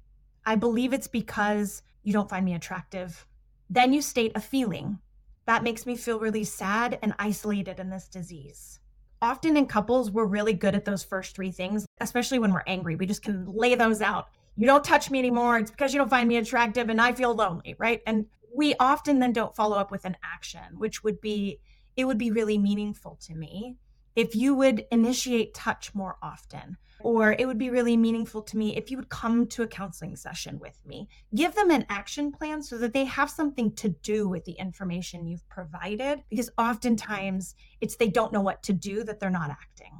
I 0.44 0.56
believe 0.56 0.92
it's 0.92 1.08
because 1.08 1.82
you 2.02 2.12
don't 2.12 2.28
find 2.28 2.44
me 2.44 2.54
attractive. 2.54 3.26
Then 3.70 3.92
you 3.92 4.02
state 4.02 4.32
a 4.34 4.40
feeling. 4.40 4.98
That 5.46 5.62
makes 5.62 5.86
me 5.86 5.96
feel 5.96 6.18
really 6.18 6.44
sad 6.44 6.98
and 7.02 7.14
isolated 7.18 7.80
in 7.80 7.90
this 7.90 8.08
disease. 8.08 8.80
Often 9.22 9.56
in 9.56 9.66
couples, 9.66 10.10
we're 10.10 10.26
really 10.26 10.52
good 10.52 10.74
at 10.74 10.84
those 10.84 11.02
first 11.02 11.34
three 11.34 11.50
things, 11.50 11.86
especially 12.00 12.38
when 12.38 12.52
we're 12.52 12.62
angry. 12.66 12.96
We 12.96 13.06
just 13.06 13.22
can 13.22 13.46
lay 13.46 13.74
those 13.74 14.02
out. 14.02 14.28
You 14.56 14.66
don't 14.66 14.84
touch 14.84 15.10
me 15.10 15.18
anymore. 15.18 15.58
It's 15.58 15.70
because 15.70 15.92
you 15.92 15.98
don't 15.98 16.10
find 16.10 16.28
me 16.28 16.36
attractive 16.36 16.88
and 16.88 17.00
I 17.00 17.12
feel 17.12 17.34
lonely, 17.34 17.74
right? 17.78 18.02
And 18.06 18.26
we 18.54 18.74
often 18.78 19.18
then 19.18 19.32
don't 19.32 19.56
follow 19.56 19.76
up 19.76 19.90
with 19.90 20.04
an 20.04 20.16
action, 20.22 20.78
which 20.78 21.02
would 21.02 21.20
be 21.20 21.60
it 21.96 22.04
would 22.04 22.18
be 22.18 22.30
really 22.30 22.58
meaningful 22.58 23.16
to 23.22 23.34
me 23.34 23.76
if 24.16 24.34
you 24.34 24.54
would 24.54 24.84
initiate 24.90 25.54
touch 25.54 25.94
more 25.94 26.16
often. 26.22 26.76
Or 27.00 27.32
it 27.38 27.46
would 27.46 27.58
be 27.58 27.70
really 27.70 27.96
meaningful 27.96 28.40
to 28.42 28.56
me 28.56 28.76
if 28.76 28.90
you 28.90 28.96
would 28.96 29.08
come 29.08 29.46
to 29.48 29.62
a 29.62 29.66
counseling 29.66 30.16
session 30.16 30.58
with 30.58 30.78
me. 30.86 31.08
Give 31.34 31.54
them 31.54 31.70
an 31.70 31.84
action 31.88 32.32
plan 32.32 32.62
so 32.62 32.78
that 32.78 32.94
they 32.94 33.04
have 33.04 33.28
something 33.28 33.72
to 33.74 33.90
do 33.90 34.28
with 34.28 34.44
the 34.44 34.52
information 34.52 35.26
you've 35.26 35.46
provided, 35.48 36.22
because 36.30 36.50
oftentimes 36.56 37.56
it's 37.80 37.96
they 37.96 38.08
don't 38.08 38.32
know 38.32 38.40
what 38.40 38.62
to 38.62 38.72
do 38.72 39.04
that 39.04 39.20
they're 39.20 39.28
not 39.28 39.50
acting. 39.50 39.92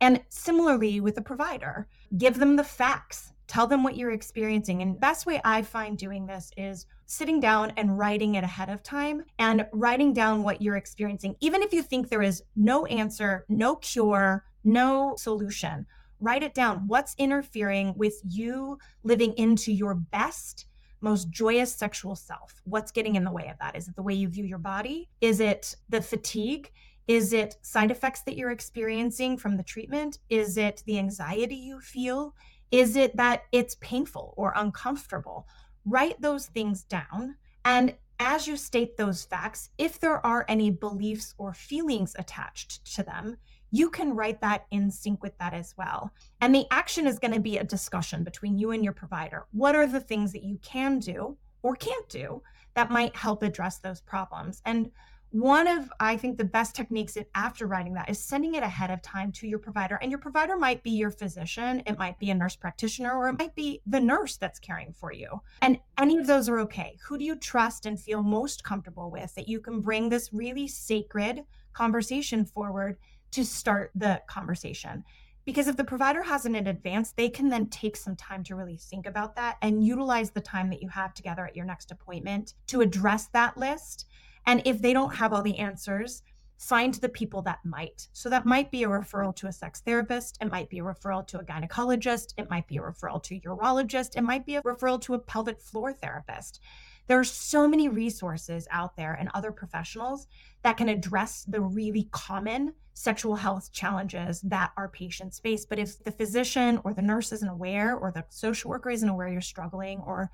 And 0.00 0.22
similarly 0.28 1.00
with 1.00 1.18
a 1.18 1.22
provider, 1.22 1.88
give 2.16 2.38
them 2.38 2.56
the 2.56 2.64
facts 2.64 3.32
tell 3.46 3.66
them 3.66 3.82
what 3.82 3.96
you're 3.96 4.12
experiencing. 4.12 4.82
And 4.82 4.98
best 4.98 5.26
way 5.26 5.40
i 5.44 5.62
find 5.62 5.96
doing 5.98 6.26
this 6.26 6.50
is 6.56 6.86
sitting 7.06 7.40
down 7.40 7.72
and 7.76 7.98
writing 7.98 8.34
it 8.36 8.44
ahead 8.44 8.70
of 8.70 8.82
time 8.82 9.24
and 9.38 9.66
writing 9.72 10.12
down 10.12 10.42
what 10.42 10.62
you're 10.62 10.76
experiencing. 10.76 11.36
Even 11.40 11.62
if 11.62 11.72
you 11.72 11.82
think 11.82 12.08
there 12.08 12.22
is 12.22 12.42
no 12.56 12.86
answer 12.86 13.44
no 13.48 13.76
cure 13.76 14.44
no 14.64 15.14
solution 15.18 15.86
write 16.20 16.42
it 16.42 16.54
down. 16.54 16.86
What's 16.86 17.14
interfering 17.18 17.94
with 17.96 18.14
you 18.24 18.78
living 19.02 19.34
into 19.34 19.72
your 19.72 19.94
best 19.94 20.66
most 21.00 21.28
joyous 21.30 21.72
sexual 21.72 22.16
self? 22.16 22.62
What's 22.64 22.90
getting 22.90 23.14
in 23.14 23.24
the 23.24 23.30
way 23.30 23.48
of 23.48 23.58
that? 23.60 23.76
Is 23.76 23.88
it 23.88 23.94
the 23.94 24.02
way 24.02 24.14
you 24.14 24.28
view 24.28 24.44
your 24.44 24.58
body? 24.58 25.10
Is 25.20 25.38
it 25.38 25.76
the 25.90 26.00
fatigue? 26.00 26.72
Is 27.06 27.34
it 27.34 27.56
side 27.60 27.90
effects 27.90 28.22
that 28.22 28.36
you're 28.36 28.50
experiencing 28.50 29.36
from 29.36 29.58
the 29.58 29.62
treatment? 29.62 30.18
Is 30.30 30.56
it 30.56 30.82
the 30.86 30.98
anxiety 30.98 31.56
you 31.56 31.80
feel? 31.80 32.34
Is 32.74 32.96
it 32.96 33.16
that 33.16 33.44
it's 33.52 33.76
painful 33.76 34.34
or 34.36 34.52
uncomfortable? 34.56 35.46
Write 35.84 36.20
those 36.20 36.46
things 36.46 36.82
down. 36.82 37.36
And 37.64 37.94
as 38.18 38.48
you 38.48 38.56
state 38.56 38.96
those 38.96 39.22
facts, 39.22 39.70
if 39.78 40.00
there 40.00 40.24
are 40.26 40.44
any 40.48 40.72
beliefs 40.72 41.36
or 41.38 41.54
feelings 41.54 42.16
attached 42.18 42.84
to 42.96 43.04
them, 43.04 43.36
you 43.70 43.90
can 43.90 44.16
write 44.16 44.40
that 44.40 44.66
in 44.72 44.90
sync 44.90 45.22
with 45.22 45.38
that 45.38 45.54
as 45.54 45.72
well. 45.78 46.10
And 46.40 46.52
the 46.52 46.66
action 46.72 47.06
is 47.06 47.20
going 47.20 47.34
to 47.34 47.38
be 47.38 47.58
a 47.58 47.64
discussion 47.64 48.24
between 48.24 48.58
you 48.58 48.72
and 48.72 48.82
your 48.82 48.92
provider. 48.92 49.46
What 49.52 49.76
are 49.76 49.86
the 49.86 50.00
things 50.00 50.32
that 50.32 50.42
you 50.42 50.58
can 50.60 50.98
do 50.98 51.36
or 51.62 51.76
can't 51.76 52.08
do 52.08 52.42
that 52.74 52.90
might 52.90 53.14
help 53.14 53.44
address 53.44 53.78
those 53.78 54.00
problems? 54.00 54.62
And 54.64 54.90
one 55.34 55.66
of 55.66 55.92
i 55.98 56.16
think 56.16 56.38
the 56.38 56.44
best 56.44 56.74
techniques 56.74 57.18
after 57.34 57.66
writing 57.66 57.94
that 57.94 58.08
is 58.08 58.22
sending 58.22 58.54
it 58.54 58.62
ahead 58.62 58.90
of 58.90 59.02
time 59.02 59.32
to 59.32 59.48
your 59.48 59.58
provider 59.58 59.98
and 60.00 60.10
your 60.10 60.20
provider 60.20 60.56
might 60.56 60.82
be 60.82 60.90
your 60.90 61.10
physician 61.10 61.82
it 61.86 61.98
might 61.98 62.18
be 62.18 62.30
a 62.30 62.34
nurse 62.34 62.56
practitioner 62.56 63.12
or 63.16 63.28
it 63.28 63.38
might 63.38 63.54
be 63.54 63.80
the 63.86 64.00
nurse 64.00 64.36
that's 64.36 64.60
caring 64.60 64.92
for 64.92 65.12
you 65.12 65.40
and 65.60 65.78
any 65.98 66.16
of 66.16 66.26
those 66.26 66.48
are 66.48 66.60
okay 66.60 66.96
who 67.06 67.18
do 67.18 67.24
you 67.24 67.34
trust 67.34 67.84
and 67.84 68.00
feel 68.00 68.22
most 68.22 68.62
comfortable 68.62 69.10
with 69.10 69.34
that 69.34 69.48
you 69.48 69.60
can 69.60 69.80
bring 69.80 70.08
this 70.08 70.32
really 70.32 70.68
sacred 70.68 71.44
conversation 71.74 72.44
forward 72.44 72.96
to 73.34 73.44
start 73.44 73.90
the 73.96 74.22
conversation. 74.28 75.04
Because 75.44 75.66
if 75.66 75.76
the 75.76 75.84
provider 75.84 76.22
has 76.22 76.46
it 76.46 76.54
in 76.54 76.68
advance, 76.68 77.12
they 77.12 77.28
can 77.28 77.50
then 77.50 77.66
take 77.66 77.96
some 77.96 78.16
time 78.16 78.42
to 78.44 78.54
really 78.54 78.78
think 78.78 79.06
about 79.06 79.36
that 79.36 79.58
and 79.60 79.84
utilize 79.84 80.30
the 80.30 80.40
time 80.40 80.70
that 80.70 80.80
you 80.80 80.88
have 80.88 81.12
together 81.12 81.44
at 81.44 81.56
your 81.56 81.66
next 81.66 81.90
appointment 81.90 82.54
to 82.68 82.80
address 82.80 83.26
that 83.26 83.58
list. 83.58 84.06
And 84.46 84.62
if 84.64 84.80
they 84.80 84.92
don't 84.92 85.16
have 85.16 85.32
all 85.32 85.42
the 85.42 85.58
answers, 85.58 86.22
find 86.58 86.94
the 86.94 87.08
people 87.08 87.42
that 87.42 87.64
might. 87.64 88.08
So 88.12 88.28
that 88.30 88.46
might 88.46 88.70
be 88.70 88.84
a 88.84 88.88
referral 88.88 89.34
to 89.36 89.48
a 89.48 89.52
sex 89.52 89.80
therapist, 89.80 90.38
it 90.40 90.50
might 90.50 90.70
be 90.70 90.78
a 90.78 90.82
referral 90.82 91.26
to 91.28 91.38
a 91.38 91.44
gynecologist, 91.44 92.34
it 92.36 92.48
might 92.48 92.66
be 92.68 92.76
a 92.76 92.82
referral 92.82 93.22
to 93.24 93.34
a 93.36 93.40
urologist, 93.40 94.16
it 94.16 94.22
might 94.22 94.46
be 94.46 94.56
a 94.56 94.62
referral 94.62 95.00
to 95.02 95.14
a 95.14 95.18
pelvic 95.18 95.60
floor 95.60 95.92
therapist. 95.92 96.60
There 97.06 97.18
are 97.18 97.24
so 97.24 97.68
many 97.68 97.88
resources 97.88 98.66
out 98.70 98.96
there 98.96 99.12
and 99.12 99.28
other 99.34 99.52
professionals 99.52 100.26
that 100.62 100.78
can 100.78 100.88
address 100.88 101.44
the 101.44 101.60
really 101.60 102.08
common 102.12 102.72
sexual 102.94 103.34
health 103.36 103.72
challenges 103.72 104.40
that 104.42 104.70
our 104.76 104.88
patients 104.88 105.38
face. 105.38 105.66
But 105.66 105.78
if 105.78 106.02
the 106.02 106.12
physician 106.12 106.80
or 106.84 106.94
the 106.94 107.02
nurse 107.02 107.32
isn't 107.32 107.48
aware, 107.48 107.94
or 107.94 108.10
the 108.10 108.24
social 108.30 108.70
worker 108.70 108.88
isn't 108.88 109.08
aware 109.08 109.28
you're 109.28 109.42
struggling, 109.42 110.00
or 110.06 110.30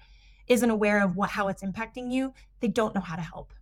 isn't 0.46 0.70
aware 0.70 1.02
of 1.02 1.16
what 1.16 1.30
how 1.30 1.48
it's 1.48 1.62
impacting 1.62 2.12
you, 2.12 2.34
they 2.60 2.68
don't 2.68 2.94
know 2.94 3.00
how 3.00 3.16
to 3.16 3.22
help. 3.22 3.52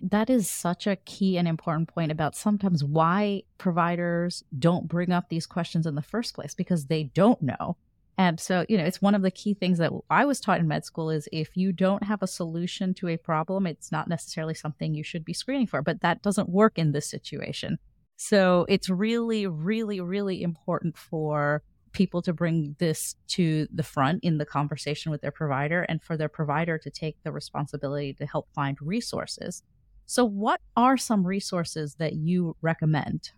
That 0.00 0.28
is 0.28 0.48
such 0.48 0.86
a 0.86 0.96
key 0.96 1.38
and 1.38 1.48
important 1.48 1.88
point 1.88 2.12
about 2.12 2.36
sometimes 2.36 2.84
why 2.84 3.42
providers 3.58 4.44
don't 4.58 4.88
bring 4.88 5.10
up 5.10 5.28
these 5.28 5.46
questions 5.46 5.86
in 5.86 5.94
the 5.94 6.02
first 6.02 6.34
place 6.34 6.54
because 6.54 6.86
they 6.86 7.04
don't 7.04 7.40
know. 7.40 7.76
And 8.18 8.40
so, 8.40 8.64
you 8.68 8.78
know, 8.78 8.84
it's 8.84 9.02
one 9.02 9.14
of 9.14 9.22
the 9.22 9.30
key 9.30 9.54
things 9.54 9.78
that 9.78 9.92
I 10.08 10.24
was 10.24 10.40
taught 10.40 10.60
in 10.60 10.68
med 10.68 10.84
school 10.84 11.10
is 11.10 11.28
if 11.32 11.56
you 11.56 11.72
don't 11.72 12.02
have 12.02 12.22
a 12.22 12.26
solution 12.26 12.94
to 12.94 13.08
a 13.08 13.16
problem, 13.16 13.66
it's 13.66 13.92
not 13.92 14.08
necessarily 14.08 14.54
something 14.54 14.94
you 14.94 15.04
should 15.04 15.24
be 15.24 15.34
screening 15.34 15.66
for, 15.66 15.82
but 15.82 16.00
that 16.00 16.22
doesn't 16.22 16.48
work 16.48 16.78
in 16.78 16.92
this 16.92 17.08
situation. 17.08 17.78
So 18.16 18.64
it's 18.68 18.88
really, 18.88 19.46
really, 19.46 20.00
really 20.00 20.42
important 20.42 20.96
for 20.96 21.62
people 21.92 22.22
to 22.22 22.32
bring 22.32 22.76
this 22.78 23.16
to 23.28 23.66
the 23.72 23.82
front 23.82 24.20
in 24.22 24.38
the 24.38 24.46
conversation 24.46 25.10
with 25.10 25.20
their 25.20 25.30
provider 25.30 25.82
and 25.82 26.02
for 26.02 26.16
their 26.16 26.28
provider 26.28 26.78
to 26.78 26.90
take 26.90 27.16
the 27.22 27.32
responsibility 27.32 28.14
to 28.14 28.26
help 28.26 28.48
find 28.54 28.78
resources. 28.80 29.62
So, 30.06 30.24
what 30.24 30.60
are 30.76 30.96
some 30.96 31.26
resources 31.26 31.96
that 31.96 32.14
you 32.14 32.56
recommend 32.62 33.32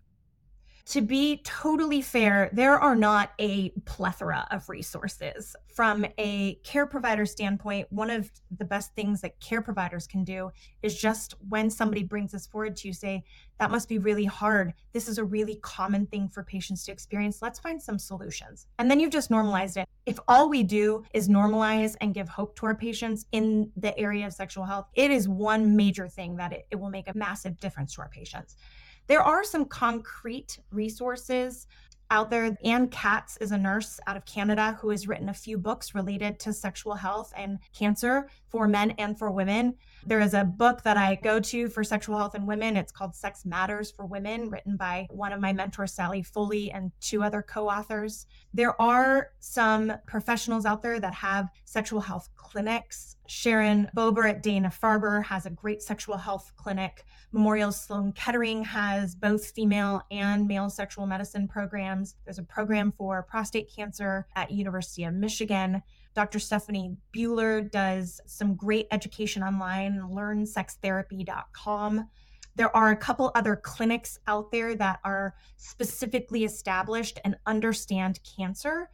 to 0.89 1.03
be 1.03 1.43
totally 1.45 2.01
fair, 2.01 2.49
there 2.55 2.79
are 2.79 2.97
not 2.97 3.33
a 3.39 3.69
plethora 3.85 4.47
of 4.51 4.71
resources. 4.71 5.55
From 5.75 6.07
a 6.17 6.55
care 6.65 6.87
provider 6.87 7.27
standpoint, 7.27 7.89
one 7.91 8.09
of 8.09 8.31
the 8.57 8.65
best 8.65 8.95
things 8.95 9.21
that 9.21 9.39
care 9.39 9.61
providers 9.61 10.07
can 10.07 10.25
do 10.25 10.51
is 10.83 10.99
just 10.99 11.35
when 11.47 11.69
somebody 11.69 12.05
brings 12.05 12.33
this 12.33 12.47
forward 12.47 12.75
to 12.77 12.89
you, 12.89 12.95
say, 12.95 13.23
that 13.59 13.71
must 13.71 13.87
be 13.87 13.99
really 13.99 14.25
hard. 14.25 14.73
This 14.95 15.09
is 15.09 15.19
a 15.19 15.25
really 15.25 15.57
common 15.57 16.07
thing 16.07 16.27
for 16.27 16.43
patients 16.43 16.87
to 16.87 16.93
experience. 16.93 17.43
Let's 17.43 17.59
find 17.59 17.83
some 17.83 17.99
solutions. 17.99 18.67
And 18.79 18.91
then 18.91 18.99
you've 18.99 19.13
just 19.13 19.31
normalized 19.31 19.77
it. 19.77 19.87
If 20.07 20.19
all 20.27 20.49
we 20.49 20.63
do 20.63 21.05
is 21.13 21.29
normalize 21.29 21.97
and 22.01 22.15
give 22.15 22.31
hope 22.31 22.57
to 22.61 22.67
our 22.67 22.75
patients 22.75 23.27
in 23.33 23.71
the 23.77 23.97
area 23.99 24.27
of 24.27 24.33
sexual 24.33 24.65
health, 24.65 24.87
it 24.95 25.11
is 25.11 25.29
one 25.29 25.77
major 25.77 26.09
thing 26.09 26.37
that 26.37 26.53
it, 26.53 26.67
it 26.71 26.77
will 26.77 26.89
make 26.89 27.09
a 27.09 27.17
massive 27.17 27.61
difference 27.61 27.95
to 27.97 28.01
our 28.01 28.09
patients. 28.09 28.57
There 29.09 29.23
are 29.23 29.43
some 29.43 29.65
concrete 29.65 30.59
resources 30.71 31.67
out 32.11 32.31
there. 32.31 32.57
Anne 32.63 32.89
Katz 32.89 33.39
is 33.39 33.53
a 33.53 33.59
nurse 33.59 33.99
out 34.07 34.17
of 34.17 34.25
Canada 34.27 34.79
who 34.81 34.91
has 34.91 35.09
written 35.09 35.31
a 35.31 35.35
few 35.35 35.59
books 35.59 35.95
related 35.95 36.39
to 36.41 36.53
sexual 36.53 36.95
health 36.95 37.33
and 37.37 37.59
cancer 37.77 38.29
for 38.49 38.69
men 38.69 38.93
and 38.93 39.19
for 39.19 39.31
women. 39.31 39.75
There 40.07 40.21
is 40.21 40.35
a 40.35 40.45
book 40.45 40.83
that 40.83 40.97
I 40.97 41.17
go 41.17 41.41
to 41.41 41.69
for 41.69 41.85
sexual 41.85 42.17
health 42.17 42.35
and 42.35 42.47
women. 42.47 42.77
It's 42.77 42.93
called 42.93 43.15
Sex 43.15 43.45
Matters 43.45 43.91
for 43.91 44.07
Women, 44.07 44.49
written 44.51 44.77
by 44.77 45.07
one 45.11 45.33
of 45.33 45.41
my 45.41 45.53
mentors, 45.53 45.93
Sallie 45.93 46.23
Foley, 46.23 46.71
and 46.71 46.93
two 47.01 47.23
other 47.23 47.43
co 47.43 47.69
authors. 47.69 48.27
There 48.55 48.81
are 48.81 49.33
some 49.41 49.93
professionals 50.07 50.65
out 50.65 50.83
there 50.83 51.01
that 51.01 51.15
have 51.15 51.49
sexual 51.65 52.01
health 52.01 52.29
clinics. 52.37 53.17
Sharon 53.27 53.91
Bober 53.95 54.27
at 54.27 54.43
Dana 54.43 54.71
Farber 54.71 55.23
has 55.25 55.45
a 55.45 55.51
great 55.51 55.83
sexual 55.83 56.17
health 56.17 56.53
clinic. 56.57 57.05
Memorial 57.33 57.73
Sloan 57.73 58.13
Kettering 58.13 58.65
has 58.65 59.15
both 59.15 59.51
female 59.51 60.01
and 60.11 60.49
male 60.49 60.71
sexual 60.71 61.07
medicine 61.07 61.47
programs. 61.47 62.17
There's 62.25 62.39
a 62.39 62.43
program 62.43 62.91
for 62.91 63.23
prostate 63.25 63.71
cancer 63.75 64.27
at 64.35 64.51
University 64.51 65.05
of 65.05 65.13
Michigan. 65.13 65.83
Dr. 66.15 66.39
Stephanie 66.39 66.97
Buehler 67.15 67.71
does 67.71 68.21
some 68.27 68.55
great 68.55 68.87
education 68.91 69.43
online, 69.43 70.01
learnsextherapy.com. 70.11 72.09
There 72.57 72.77
are 72.77 72.91
a 72.91 72.97
couple 72.97 73.31
other 73.35 73.55
clinics 73.55 74.19
out 74.27 74.51
there 74.51 74.75
that 74.75 74.99
are 75.05 75.35
specifically 75.57 76.45
established 76.45 77.21
and 77.25 77.37
understand 77.47 78.19
cancer. 78.37 78.91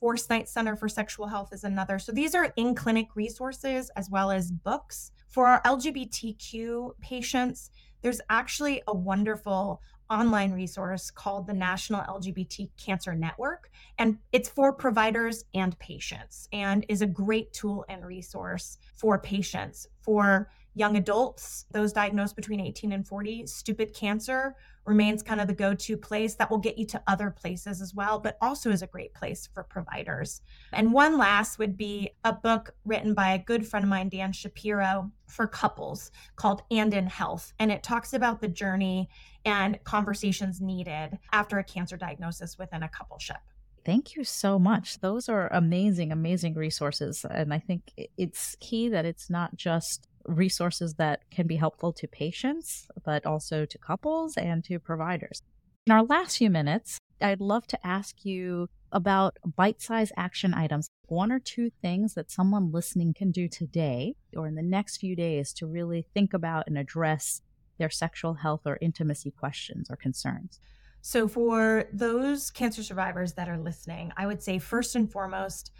Forsyth 0.00 0.48
Center 0.48 0.76
for 0.76 0.88
Sexual 0.88 1.28
Health 1.28 1.50
is 1.52 1.64
another. 1.64 1.98
So 1.98 2.12
these 2.12 2.34
are 2.34 2.52
in 2.56 2.74
clinic 2.74 3.08
resources 3.14 3.90
as 3.96 4.10
well 4.10 4.30
as 4.30 4.50
books. 4.50 5.12
For 5.28 5.46
our 5.46 5.62
LGBTQ 5.62 6.90
patients, 7.00 7.70
there's 8.02 8.20
actually 8.28 8.82
a 8.86 8.94
wonderful 8.94 9.80
online 10.10 10.52
resource 10.52 11.10
called 11.10 11.46
the 11.46 11.52
National 11.52 12.02
LGBT 12.02 12.70
Cancer 12.76 13.14
Network. 13.14 13.70
And 13.98 14.18
it's 14.32 14.48
for 14.48 14.72
providers 14.72 15.44
and 15.54 15.78
patients 15.78 16.48
and 16.52 16.84
is 16.88 17.02
a 17.02 17.06
great 17.06 17.52
tool 17.52 17.84
and 17.88 18.04
resource 18.04 18.78
for 18.94 19.18
patients. 19.18 19.88
For 20.02 20.50
young 20.74 20.96
adults, 20.96 21.66
those 21.70 21.92
diagnosed 21.92 22.36
between 22.36 22.60
18 22.60 22.92
and 22.92 23.06
40, 23.06 23.46
stupid 23.46 23.94
cancer 23.94 24.56
remains 24.86 25.22
kind 25.22 25.40
of 25.40 25.46
the 25.46 25.54
go 25.54 25.72
to 25.74 25.96
place 25.96 26.34
that 26.34 26.50
will 26.50 26.58
get 26.58 26.76
you 26.76 26.86
to 26.86 27.02
other 27.06 27.30
places 27.30 27.80
as 27.80 27.94
well, 27.94 28.18
but 28.18 28.36
also 28.42 28.70
is 28.70 28.82
a 28.82 28.86
great 28.86 29.14
place 29.14 29.48
for 29.54 29.62
providers. 29.62 30.42
And 30.72 30.92
one 30.92 31.16
last 31.16 31.58
would 31.58 31.76
be 31.76 32.10
a 32.24 32.32
book 32.32 32.74
written 32.84 33.14
by 33.14 33.32
a 33.32 33.38
good 33.38 33.66
friend 33.66 33.84
of 33.84 33.88
mine, 33.88 34.08
Dan 34.08 34.32
Shapiro, 34.32 35.10
for 35.26 35.46
couples 35.46 36.10
called 36.36 36.62
And 36.70 36.92
in 36.92 37.06
Health. 37.06 37.52
And 37.58 37.72
it 37.72 37.82
talks 37.82 38.12
about 38.12 38.40
the 38.40 38.48
journey 38.48 39.08
and 39.44 39.82
conversations 39.84 40.60
needed 40.60 41.18
after 41.32 41.58
a 41.58 41.64
cancer 41.64 41.96
diagnosis 41.96 42.58
within 42.58 42.82
a 42.82 42.88
coupleship. 42.88 43.40
Thank 43.84 44.16
you 44.16 44.24
so 44.24 44.58
much. 44.58 45.00
Those 45.00 45.28
are 45.28 45.52
amazing, 45.52 46.10
amazing 46.10 46.54
resources. 46.54 47.24
And 47.28 47.52
I 47.52 47.58
think 47.58 47.92
it's 48.16 48.56
key 48.60 48.88
that 48.88 49.04
it's 49.04 49.28
not 49.28 49.56
just 49.56 50.08
resources 50.26 50.94
that 50.94 51.28
can 51.30 51.46
be 51.46 51.56
helpful 51.56 51.92
to 51.92 52.08
patients, 52.08 52.88
but 53.04 53.26
also 53.26 53.64
to 53.64 53.78
couples 53.78 54.36
and 54.36 54.64
to 54.64 54.78
providers. 54.78 55.42
In 55.86 55.92
our 55.92 56.02
last 56.02 56.38
few 56.38 56.50
minutes, 56.50 56.98
I'd 57.20 57.40
love 57.40 57.66
to 57.68 57.86
ask 57.86 58.24
you 58.24 58.68
about 58.92 59.36
bite 59.56 59.82
sized 59.82 60.12
action 60.16 60.54
items. 60.54 60.88
One 61.06 61.30
or 61.30 61.38
two 61.38 61.70
things 61.82 62.14
that 62.14 62.30
someone 62.30 62.72
listening 62.72 63.14
can 63.14 63.30
do 63.30 63.48
today 63.48 64.14
or 64.36 64.46
in 64.46 64.54
the 64.54 64.62
next 64.62 64.98
few 64.98 65.14
days 65.14 65.52
to 65.54 65.66
really 65.66 66.06
think 66.14 66.32
about 66.32 66.66
and 66.66 66.78
address 66.78 67.42
their 67.78 67.90
sexual 67.90 68.34
health 68.34 68.62
or 68.64 68.78
intimacy 68.80 69.30
questions 69.30 69.90
or 69.90 69.96
concerns. 69.96 70.60
So, 71.02 71.28
for 71.28 71.84
those 71.92 72.50
cancer 72.50 72.82
survivors 72.82 73.34
that 73.34 73.48
are 73.48 73.58
listening, 73.58 74.12
I 74.16 74.26
would 74.26 74.42
say 74.42 74.58
first 74.58 74.96
and 74.96 75.10
foremost, 75.10 75.70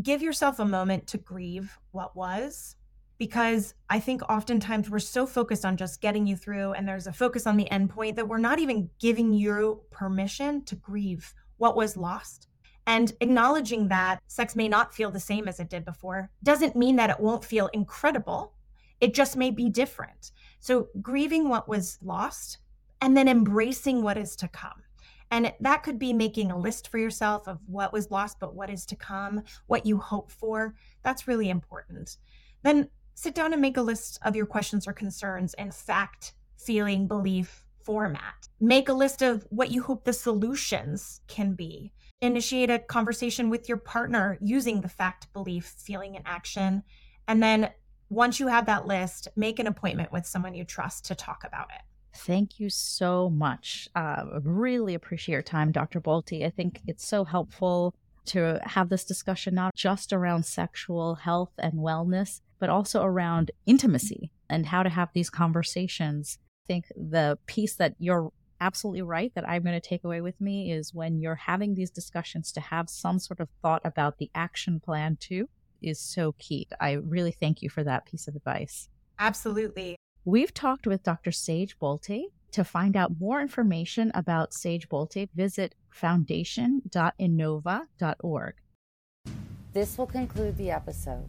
give 0.00 0.22
yourself 0.22 0.60
a 0.60 0.64
moment 0.64 1.08
to 1.08 1.18
grieve 1.18 1.78
what 1.90 2.14
was 2.14 2.76
because 3.22 3.74
I 3.88 4.00
think 4.00 4.20
oftentimes 4.28 4.90
we're 4.90 4.98
so 4.98 5.28
focused 5.28 5.64
on 5.64 5.76
just 5.76 6.00
getting 6.00 6.26
you 6.26 6.34
through 6.34 6.72
and 6.72 6.88
there's 6.88 7.06
a 7.06 7.12
focus 7.12 7.46
on 7.46 7.56
the 7.56 7.68
endpoint 7.70 8.16
that 8.16 8.26
we're 8.26 8.38
not 8.38 8.58
even 8.58 8.90
giving 8.98 9.32
you 9.32 9.80
permission 9.92 10.64
to 10.64 10.74
grieve 10.74 11.32
what 11.58 11.76
was 11.76 11.96
lost. 11.96 12.48
And 12.88 13.12
acknowledging 13.20 13.86
that 13.86 14.20
sex 14.26 14.56
may 14.56 14.66
not 14.66 14.92
feel 14.92 15.12
the 15.12 15.20
same 15.20 15.46
as 15.46 15.60
it 15.60 15.70
did 15.70 15.84
before 15.84 16.30
doesn't 16.42 16.74
mean 16.74 16.96
that 16.96 17.10
it 17.10 17.20
won't 17.20 17.44
feel 17.44 17.68
incredible. 17.68 18.54
It 19.00 19.14
just 19.14 19.36
may 19.36 19.52
be 19.52 19.70
different. 19.70 20.32
So, 20.58 20.88
grieving 21.00 21.48
what 21.48 21.68
was 21.68 22.00
lost 22.02 22.58
and 23.00 23.16
then 23.16 23.28
embracing 23.28 24.02
what 24.02 24.18
is 24.18 24.34
to 24.34 24.48
come. 24.48 24.82
And 25.30 25.52
that 25.60 25.84
could 25.84 26.00
be 26.00 26.12
making 26.12 26.50
a 26.50 26.58
list 26.58 26.88
for 26.88 26.98
yourself 26.98 27.46
of 27.46 27.60
what 27.68 27.92
was 27.92 28.10
lost, 28.10 28.40
but 28.40 28.56
what 28.56 28.68
is 28.68 28.84
to 28.86 28.96
come, 28.96 29.44
what 29.68 29.86
you 29.86 29.98
hope 29.98 30.32
for. 30.32 30.74
That's 31.04 31.28
really 31.28 31.50
important. 31.50 32.16
Then 32.62 32.88
sit 33.14 33.34
down 33.34 33.52
and 33.52 33.62
make 33.62 33.76
a 33.76 33.82
list 33.82 34.18
of 34.22 34.36
your 34.36 34.46
questions 34.46 34.86
or 34.86 34.92
concerns 34.92 35.54
in 35.54 35.70
fact, 35.70 36.34
feeling, 36.56 37.06
belief 37.06 37.64
format. 37.84 38.48
Make 38.60 38.88
a 38.88 38.92
list 38.92 39.22
of 39.22 39.46
what 39.50 39.70
you 39.70 39.82
hope 39.82 40.04
the 40.04 40.12
solutions 40.12 41.20
can 41.26 41.54
be. 41.54 41.92
Initiate 42.20 42.70
a 42.70 42.78
conversation 42.78 43.50
with 43.50 43.68
your 43.68 43.78
partner 43.78 44.38
using 44.40 44.80
the 44.80 44.88
fact, 44.88 45.32
belief, 45.32 45.74
feeling, 45.78 46.16
and 46.16 46.24
action. 46.26 46.84
And 47.26 47.42
then 47.42 47.70
once 48.10 48.38
you 48.38 48.46
have 48.46 48.66
that 48.66 48.86
list, 48.86 49.28
make 49.36 49.58
an 49.58 49.66
appointment 49.66 50.12
with 50.12 50.26
someone 50.26 50.54
you 50.54 50.64
trust 50.64 51.04
to 51.06 51.14
talk 51.14 51.42
about 51.44 51.68
it. 51.74 51.82
Thank 52.14 52.60
you 52.60 52.68
so 52.68 53.30
much. 53.30 53.88
Uh, 53.94 54.40
really 54.42 54.94
appreciate 54.94 55.32
your 55.32 55.42
time, 55.42 55.72
Dr. 55.72 56.00
Bolte. 56.00 56.44
I 56.44 56.50
think 56.50 56.80
it's 56.86 57.06
so 57.06 57.24
helpful 57.24 57.94
to 58.26 58.60
have 58.64 58.88
this 58.88 59.04
discussion 59.04 59.54
not 59.54 59.74
just 59.74 60.12
around 60.12 60.44
sexual 60.44 61.16
health 61.16 61.52
and 61.58 61.74
wellness, 61.74 62.40
but 62.62 62.70
also 62.70 63.02
around 63.02 63.50
intimacy 63.66 64.30
and 64.48 64.64
how 64.66 64.84
to 64.84 64.88
have 64.88 65.08
these 65.12 65.28
conversations. 65.28 66.38
I 66.64 66.66
think 66.68 66.84
the 66.94 67.36
piece 67.46 67.74
that 67.74 67.96
you're 67.98 68.30
absolutely 68.60 69.02
right 69.02 69.32
that 69.34 69.48
I'm 69.48 69.64
going 69.64 69.74
to 69.74 69.80
take 69.80 70.04
away 70.04 70.20
with 70.20 70.40
me 70.40 70.70
is 70.70 70.94
when 70.94 71.18
you're 71.18 71.34
having 71.34 71.74
these 71.74 71.90
discussions 71.90 72.52
to 72.52 72.60
have 72.60 72.88
some 72.88 73.18
sort 73.18 73.40
of 73.40 73.48
thought 73.62 73.82
about 73.84 74.18
the 74.18 74.30
action 74.32 74.78
plan 74.78 75.16
too 75.18 75.48
is 75.82 75.98
so 75.98 76.36
key. 76.38 76.68
I 76.80 76.92
really 76.92 77.32
thank 77.32 77.62
you 77.62 77.68
for 77.68 77.82
that 77.82 78.06
piece 78.06 78.28
of 78.28 78.36
advice. 78.36 78.88
Absolutely. 79.18 79.96
We've 80.24 80.54
talked 80.54 80.86
with 80.86 81.02
Dr. 81.02 81.32
Sage 81.32 81.76
Bolte. 81.80 82.26
To 82.52 82.62
find 82.62 82.96
out 82.96 83.18
more 83.18 83.40
information 83.40 84.12
about 84.14 84.54
Sage 84.54 84.88
Bolte, 84.88 85.28
visit 85.34 85.74
foundation.inova.org. 85.90 88.54
This 89.72 89.98
will 89.98 90.06
conclude 90.06 90.56
the 90.58 90.70
episode. 90.70 91.28